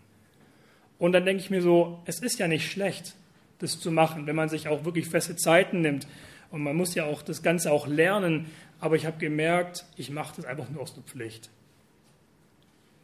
Und 0.98 1.12
dann 1.12 1.24
denke 1.24 1.42
ich 1.42 1.50
mir 1.50 1.62
so, 1.62 2.00
es 2.06 2.20
ist 2.20 2.38
ja 2.38 2.48
nicht 2.48 2.70
schlecht, 2.70 3.14
das 3.60 3.78
zu 3.78 3.92
machen, 3.92 4.26
wenn 4.26 4.34
man 4.34 4.48
sich 4.48 4.68
auch 4.68 4.84
wirklich 4.84 5.08
feste 5.08 5.36
Zeiten 5.36 5.80
nimmt. 5.80 6.08
Und 6.50 6.62
man 6.62 6.74
muss 6.74 6.94
ja 6.94 7.04
auch 7.04 7.22
das 7.22 7.42
Ganze 7.42 7.70
auch 7.70 7.86
lernen. 7.86 8.46
Aber 8.80 8.96
ich 8.96 9.06
habe 9.06 9.18
gemerkt, 9.18 9.84
ich 9.96 10.10
mache 10.10 10.36
das 10.36 10.44
einfach 10.44 10.70
nur 10.70 10.82
aus 10.82 10.94
der 10.94 11.02
Pflicht 11.02 11.50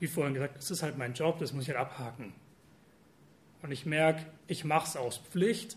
wie 0.00 0.07
vorhin 0.07 0.35
gesagt, 0.35 0.57
das 0.57 0.70
ist 0.70 0.83
halt 0.83 0.98
mein 0.98 1.14
Job, 1.14 1.38
das 1.38 1.52
muss 1.52 1.64
ich 1.64 1.70
halt 1.70 1.78
abhaken. 1.78 2.33
Und 3.62 3.72
ich 3.72 3.87
merke, 3.87 4.26
ich 4.46 4.64
mache 4.64 4.88
es 4.88 4.96
aus 4.96 5.18
Pflicht 5.18 5.76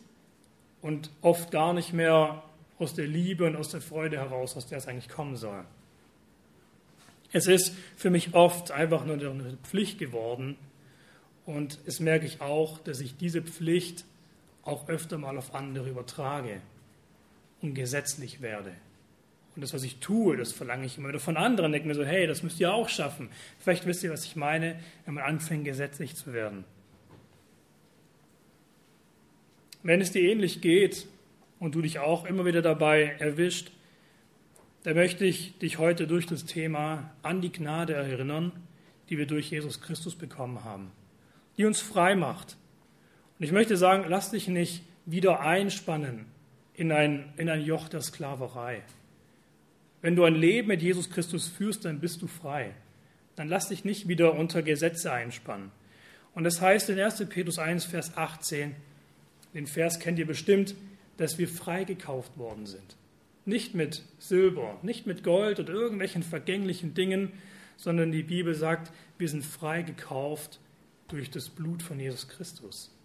und 0.82 1.10
oft 1.21 1.51
gar 1.51 1.73
nicht 1.73 1.93
mehr 1.93 2.43
aus 2.80 2.93
der 2.93 3.08
Liebe 3.08 3.45
und 3.45 3.56
aus 3.56 3.69
der 3.69 3.82
Freude 3.82 4.17
heraus, 4.17 4.56
aus 4.56 4.67
der 4.67 4.77
es 4.77 4.88
eigentlich 4.88 5.10
kommen 5.10 5.36
soll. 5.36 5.63
Es 7.32 7.47
ist 7.47 7.73
für 7.95 8.10
mich 8.10 8.34
oft 8.34 8.71
einfach 8.71 9.06
nur 9.06 9.15
eine 9.15 9.58
Pflicht 9.63 9.99
geworden 9.99 10.58
und 11.45 11.80
es 11.86 11.99
merke 11.99 12.25
ich 12.25 12.41
auch, 12.41 12.80
dass 12.80 12.99
ich 12.99 13.17
diese 13.17 13.41
Pflicht 13.41 14.06
auch 14.63 14.89
öfter 14.89 15.17
mal 15.17 15.38
auf 15.38 15.56
andere 15.56 15.89
übertrage 15.89 16.62
und 17.62 17.73
gesetzlich 17.73 18.41
werde. 18.41 18.73
Und 19.58 19.62
das, 19.62 19.74
was 19.74 19.82
ich 19.82 19.98
tue, 19.98 20.38
das 20.38 20.52
verlange 20.52 20.86
ich 20.86 21.00
immer 21.00 21.10
wieder 21.10 21.20
von 21.20 21.36
anderen. 21.36 21.72
Denke 21.72 21.88
mir 21.88 21.96
so, 21.96 22.06
hey, 22.06 22.28
das 22.28 22.43
müsst 22.43 22.60
ihr 22.60 22.72
auch 22.72 22.89
schaffen. 22.89 23.30
Vielleicht 23.58 23.88
wisst 23.88 24.04
ihr, 24.04 24.12
was 24.12 24.24
ich 24.24 24.36
meine, 24.36 24.80
wenn 25.06 25.15
man 25.15 25.24
anfängt, 25.24 25.65
gesetzlich 25.65 26.15
zu 26.15 26.32
werden. 26.32 26.63
Wenn 29.82 30.00
es 30.00 30.12
dir 30.12 30.22
ähnlich 30.22 30.62
geht 30.62 31.08
und 31.58 31.74
du 31.74 31.82
dich 31.82 31.98
auch 31.98 32.26
immer 32.26 32.46
wieder 32.46 32.62
dabei 32.62 33.15
erwischt, 33.17 33.72
dann 34.84 34.93
möchte 34.93 35.26
ich 35.26 35.58
dich 35.58 35.80
heute 35.80 36.06
durch 36.06 36.28
das 36.28 36.46
Thema 36.46 37.10
an 37.24 37.41
die 37.41 37.52
Gnade 37.52 37.96
erinnern, 37.96 38.52
die 39.10 39.17
wir 39.17 39.26
durch 39.26 39.50
Jesus 39.50 39.82
Christus 39.82 40.13
bekommen 40.13 40.65
haben, 40.65 40.91
die 41.58 41.65
uns 41.65 41.82
frei 41.82 42.13
macht. 42.13 42.58
Und 43.39 43.46
ich 43.46 43.52
möchte 43.52 43.76
sagen, 43.76 44.06
lass 44.08 44.30
dich 44.30 44.50
nicht 44.50 44.84
wieder 45.08 45.39
einspannen 45.39 46.28
in 46.76 46.91
ein, 46.91 47.34
in 47.38 47.50
ein 47.50 47.65
Joch 47.65 47.89
der 47.89 48.02
Sklaverei. 48.02 48.84
Wenn 50.08 50.15
du 50.15 50.24
ein 50.24 50.36
Leben 50.36 50.70
mit 50.70 50.82
Jesus 50.82 51.10
Christus 51.10 51.50
führst, 51.50 51.84
dann 51.84 52.00
bist 52.00 52.22
du 52.22 52.28
frei. 52.28 52.74
Dann 53.36 53.50
lass 53.50 53.67
dich 53.67 53.84
nicht 53.84 54.08
wieder 54.08 54.36
unter 54.36 54.63
Gesetze 54.63 55.12
einspannen. 55.12 55.70
Und 56.34 56.46
das 56.46 56.62
heißt 56.62 56.89
in 56.89 56.98
1. 56.98 57.26
Petrus 57.28 57.60
1, 57.60 57.84
Vers 57.84 58.15
18, 58.15 58.74
den 59.54 59.67
Vers 59.67 60.00
kennt 60.00 60.17
ihr 60.17 60.26
bestimmt, 60.26 60.76
dass 61.17 61.38
wir 61.38 61.50
freigekauft 61.50 62.38
worden 62.38 62.65
sind. 62.67 62.96
Nicht 63.43 63.76
mit 63.76 64.06
Silber, 64.17 64.80
nicht 64.82 65.08
mit 65.08 65.26
Gold 65.26 65.60
oder 65.60 65.74
irgendwelchen 65.74 66.24
vergänglichen 66.24 66.93
Dingen, 66.93 67.34
sondern 67.76 68.13
die 68.13 68.24
Bibel 68.24 68.56
sagt, 68.56 68.93
wir 69.17 69.28
sind 69.28 69.43
freigekauft 69.43 70.62
durch 71.10 71.30
das 71.30 71.50
Blut 71.50 71.84
von 71.84 72.00
Jesus 72.00 72.30
Christus. 72.30 72.96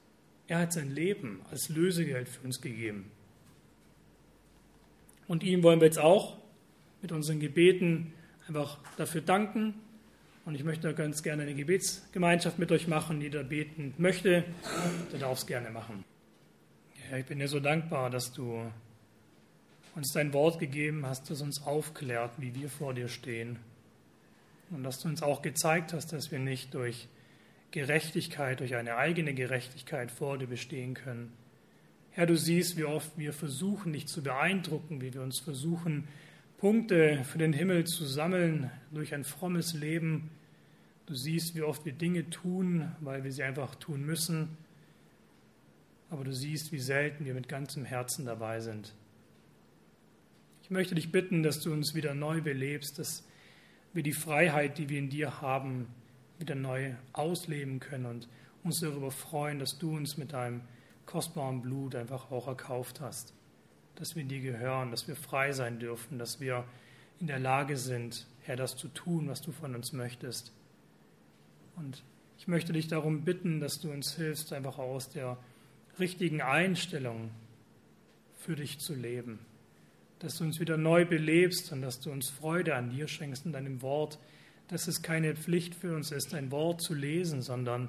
Er 0.47 0.61
hat 0.61 0.73
sein 0.73 0.95
Leben 0.95 1.41
als 1.51 1.69
Lösegeld 1.69 2.29
für 2.29 2.45
uns 2.47 2.61
gegeben. 2.61 3.11
Und 5.27 5.43
ihm 5.43 5.65
wollen 5.65 5.81
wir 5.81 5.87
jetzt 5.87 5.99
auch 5.99 6.41
mit 7.03 7.13
unseren 7.13 7.41
Gebeten 7.41 8.15
einfach 8.49 8.79
dafür 8.97 9.21
danken. 9.21 9.75
Und 10.45 10.55
ich 10.55 10.65
möchte 10.65 10.93
ganz 10.95 11.23
gerne 11.23 11.43
eine 11.43 11.55
Gebetsgemeinschaft 11.55 12.59
mit 12.59 12.73
euch 12.73 12.89
machen. 12.89 13.21
Jeder 13.21 13.45
beten 13.45 13.95
möchte, 13.99 14.45
der 15.13 15.21
darf 15.21 15.39
es 15.39 15.47
gerne 15.47 15.71
machen. 15.71 16.05
Ja, 17.11 17.19
ich 17.19 17.27
bin 17.27 17.39
dir 17.39 17.49
so 17.49 17.61
dankbar, 17.61 18.11
dass 18.11 18.33
du 18.33 18.63
uns 19.95 20.13
dein 20.13 20.33
Wort 20.33 20.59
gegeben 20.59 21.05
hast, 21.05 21.31
das 21.31 21.43
uns 21.43 21.63
aufklärt, 21.65 22.33
wie 22.39 22.55
wir 22.55 22.69
vor 22.71 22.95
dir 22.95 23.09
stehen. 23.09 23.59
Und 24.71 24.85
dass 24.85 25.01
du 25.01 25.09
uns 25.09 25.23
auch 25.23 25.43
gezeigt 25.43 25.93
hast, 25.93 26.13
dass 26.13 26.33
wir 26.33 26.39
nicht 26.39 26.73
durch 26.75 27.09
Gerechtigkeit, 27.73 28.61
durch 28.61 28.75
eine 28.75 28.97
eigene 28.97 29.35
Gerechtigkeit 29.35 30.11
vor 30.11 30.39
dir 30.39 30.47
bestehen 30.47 30.95
können. 30.95 31.33
Herr, 32.11 32.27
du 32.27 32.37
siehst, 32.37 32.77
wie 32.77 32.85
oft 32.85 33.11
wir 33.17 33.33
versuchen, 33.33 33.93
dich 33.93 34.07
zu 34.07 34.23
beeindrucken, 34.23 35.01
wie 35.01 35.15
wir 35.15 35.23
uns 35.23 35.41
versuchen, 35.41 36.09
Punkte 36.63 37.25
für 37.25 37.39
den 37.39 37.53
Himmel 37.53 37.89
zu 37.89 38.05
sammeln 38.05 38.71
durch 38.93 39.15
ein 39.15 39.25
frommes 39.25 39.75
Leben. 39.75 40.31
Du 41.07 41.15
siehst, 41.17 41.57
wie 41.57 41.63
oft 41.63 41.85
wir 41.85 41.93
Dinge 41.93 42.31
tun, 42.31 42.93
weil 43.01 43.25
wir 43.25 43.33
sie 43.33 43.43
einfach 43.43 43.75
tun 43.75 44.07
müssen. 44.07 44.57
Aber 46.09 46.23
du 46.23 46.33
siehst, 46.33 46.71
wie 46.71 46.79
selten 46.79 47.25
wir 47.25 47.35
mit 47.35 47.49
ganzem 47.49 47.85
Herzen 47.85 48.27
dabei 48.27 48.61
sind. 48.61 48.95
Ich 50.63 50.71
möchte 50.71 50.95
dich 50.95 51.11
bitten, 51.11 51.43
dass 51.43 51.59
du 51.59 51.73
uns 51.73 51.97
wieder 51.97 52.15
neu 52.15 52.41
belebst, 52.41 52.97
dass 53.01 53.27
wir 53.93 54.05
die 54.05 54.13
Freiheit, 54.13 54.79
die 54.79 54.89
wir 54.89 55.01
in 55.01 55.11
dir 55.11 55.41
haben, 55.41 55.89
wieder 56.39 56.55
neu 56.55 56.95
ausleben 57.13 57.81
können 57.81 58.07
und 58.07 58.29
uns 58.63 58.79
darüber 58.79 59.11
freuen, 59.11 59.59
dass 59.59 59.79
du 59.79 59.97
uns 59.97 60.17
mit 60.17 60.33
deinem 60.33 60.61
kostbaren 61.07 61.61
Blut 61.61 61.97
einfach 61.97 62.31
auch 62.31 62.47
erkauft 62.47 63.01
hast 63.01 63.35
dass 63.97 64.17
wir 64.17 64.25
dir 64.25 64.41
gehören, 64.41 64.91
dass 64.91 65.09
wir 65.09 65.17
frei 65.17 65.53
sein 65.53 65.79
dürfen, 65.79 66.19
dass 66.19 66.41
wir 66.41 66.65
in 67.21 67.27
der 67.27 67.39
Lage 67.39 67.77
sind, 67.77 68.27
Herr, 68.43 68.57
das 68.57 68.77
zu 68.77 68.89
tun, 68.89 69.29
was 69.29 69.43
du 69.43 69.53
von 69.53 69.75
uns 69.75 69.93
möchtest. 69.93 70.53
Und 71.77 72.03
ich 72.39 72.49
möchte 72.49 72.73
dich 72.73 72.89
darum 72.89 73.25
bitten, 73.25 73.61
dass 73.61 73.81
du 73.81 73.91
uns 73.91 74.17
hilfst, 74.17 74.53
einfach 74.53 74.79
aus 74.79 75.09
der 75.11 75.39
richtigen 75.99 76.43
Einstellung 76.43 77.31
für 78.39 78.57
dich 78.57 78.81
zu 78.81 78.95
leben. 78.95 79.39
Dass 80.19 80.39
du 80.39 80.45
uns 80.45 80.59
wieder 80.59 80.77
neu 80.77 81.05
belebst 81.05 81.73
und 81.73 81.83
dass 81.83 82.01
du 82.01 82.11
uns 82.11 82.31
Freude 82.31 82.75
an 82.75 82.91
dir 82.91 83.07
schenkst 83.07 83.47
und 83.47 83.53
deinem 83.53 83.83
Wort, 83.83 84.19
dass 84.69 84.89
es 84.89 85.03
keine 85.03 85.37
Pflicht 85.37 85.75
für 85.75 85.95
uns 85.95 86.11
ist, 86.11 86.35
ein 86.35 86.51
Wort 86.51 86.83
zu 86.83 86.95
lesen, 86.95 87.43
sondern 87.43 87.89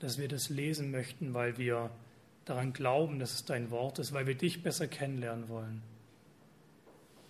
dass 0.00 0.18
wir 0.18 0.28
das 0.28 0.50
lesen 0.50 0.90
möchten, 0.90 1.32
weil 1.32 1.56
wir 1.56 1.90
daran 2.46 2.72
glauben, 2.72 3.18
dass 3.18 3.34
es 3.34 3.44
dein 3.44 3.70
Wort 3.70 3.98
ist, 3.98 4.14
weil 4.14 4.26
wir 4.26 4.34
dich 4.34 4.62
besser 4.62 4.88
kennenlernen 4.88 5.48
wollen. 5.48 5.82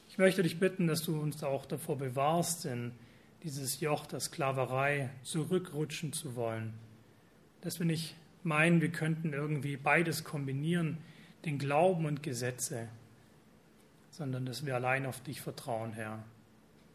Ich 0.09 0.19
möchte 0.19 0.43
dich 0.43 0.61
bitten, 0.61 0.87
dass 0.87 1.03
du 1.03 1.21
uns 1.21 1.43
auch 1.43 1.67
davor 1.67 1.99
bewahrst, 1.99 2.65
in 2.67 2.93
dieses 3.43 3.81
Joch 3.81 4.07
der 4.07 4.21
Sklaverei 4.21 5.11
zurückrutschen 5.23 6.13
zu 6.13 6.37
wollen. 6.37 6.75
Dass 7.63 7.79
wir 7.79 7.87
nicht 7.87 8.15
meinen, 8.43 8.81
wir 8.81 8.91
könnten 8.91 9.33
irgendwie 9.33 9.77
beides 9.77 10.23
kombinieren, 10.25 10.99
den 11.45 11.59
Glauben 11.59 12.07
und 12.07 12.23
Gesetze, 12.23 12.89
sondern 14.11 14.47
dass 14.47 14.65
wir 14.65 14.75
allein 14.75 15.05
auf 15.05 15.21
dich 15.23 15.41
vertrauen, 15.41 15.93
Herr. 15.93 16.23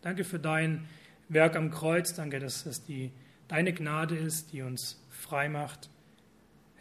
Danke 0.01 0.23
für 0.23 0.39
dein 0.39 0.87
Werk 1.29 1.55
am 1.55 1.69
Kreuz. 1.69 2.15
Danke, 2.15 2.39
dass 2.39 2.65
es 2.65 2.83
die, 2.83 3.11
deine 3.47 3.71
Gnade 3.71 4.17
ist, 4.17 4.51
die 4.51 4.63
uns 4.63 4.99
frei 5.09 5.47
macht. 5.47 5.90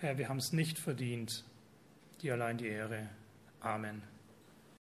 Herr, 0.01 0.17
wir 0.17 0.31
haben 0.31 0.39
es 0.39 0.55
nicht 0.55 0.79
verdient. 0.79 1.45
Dir 2.23 2.33
allein 2.33 2.57
die 2.57 2.69
Ehre. 2.69 3.11
Amen. 3.61 4.03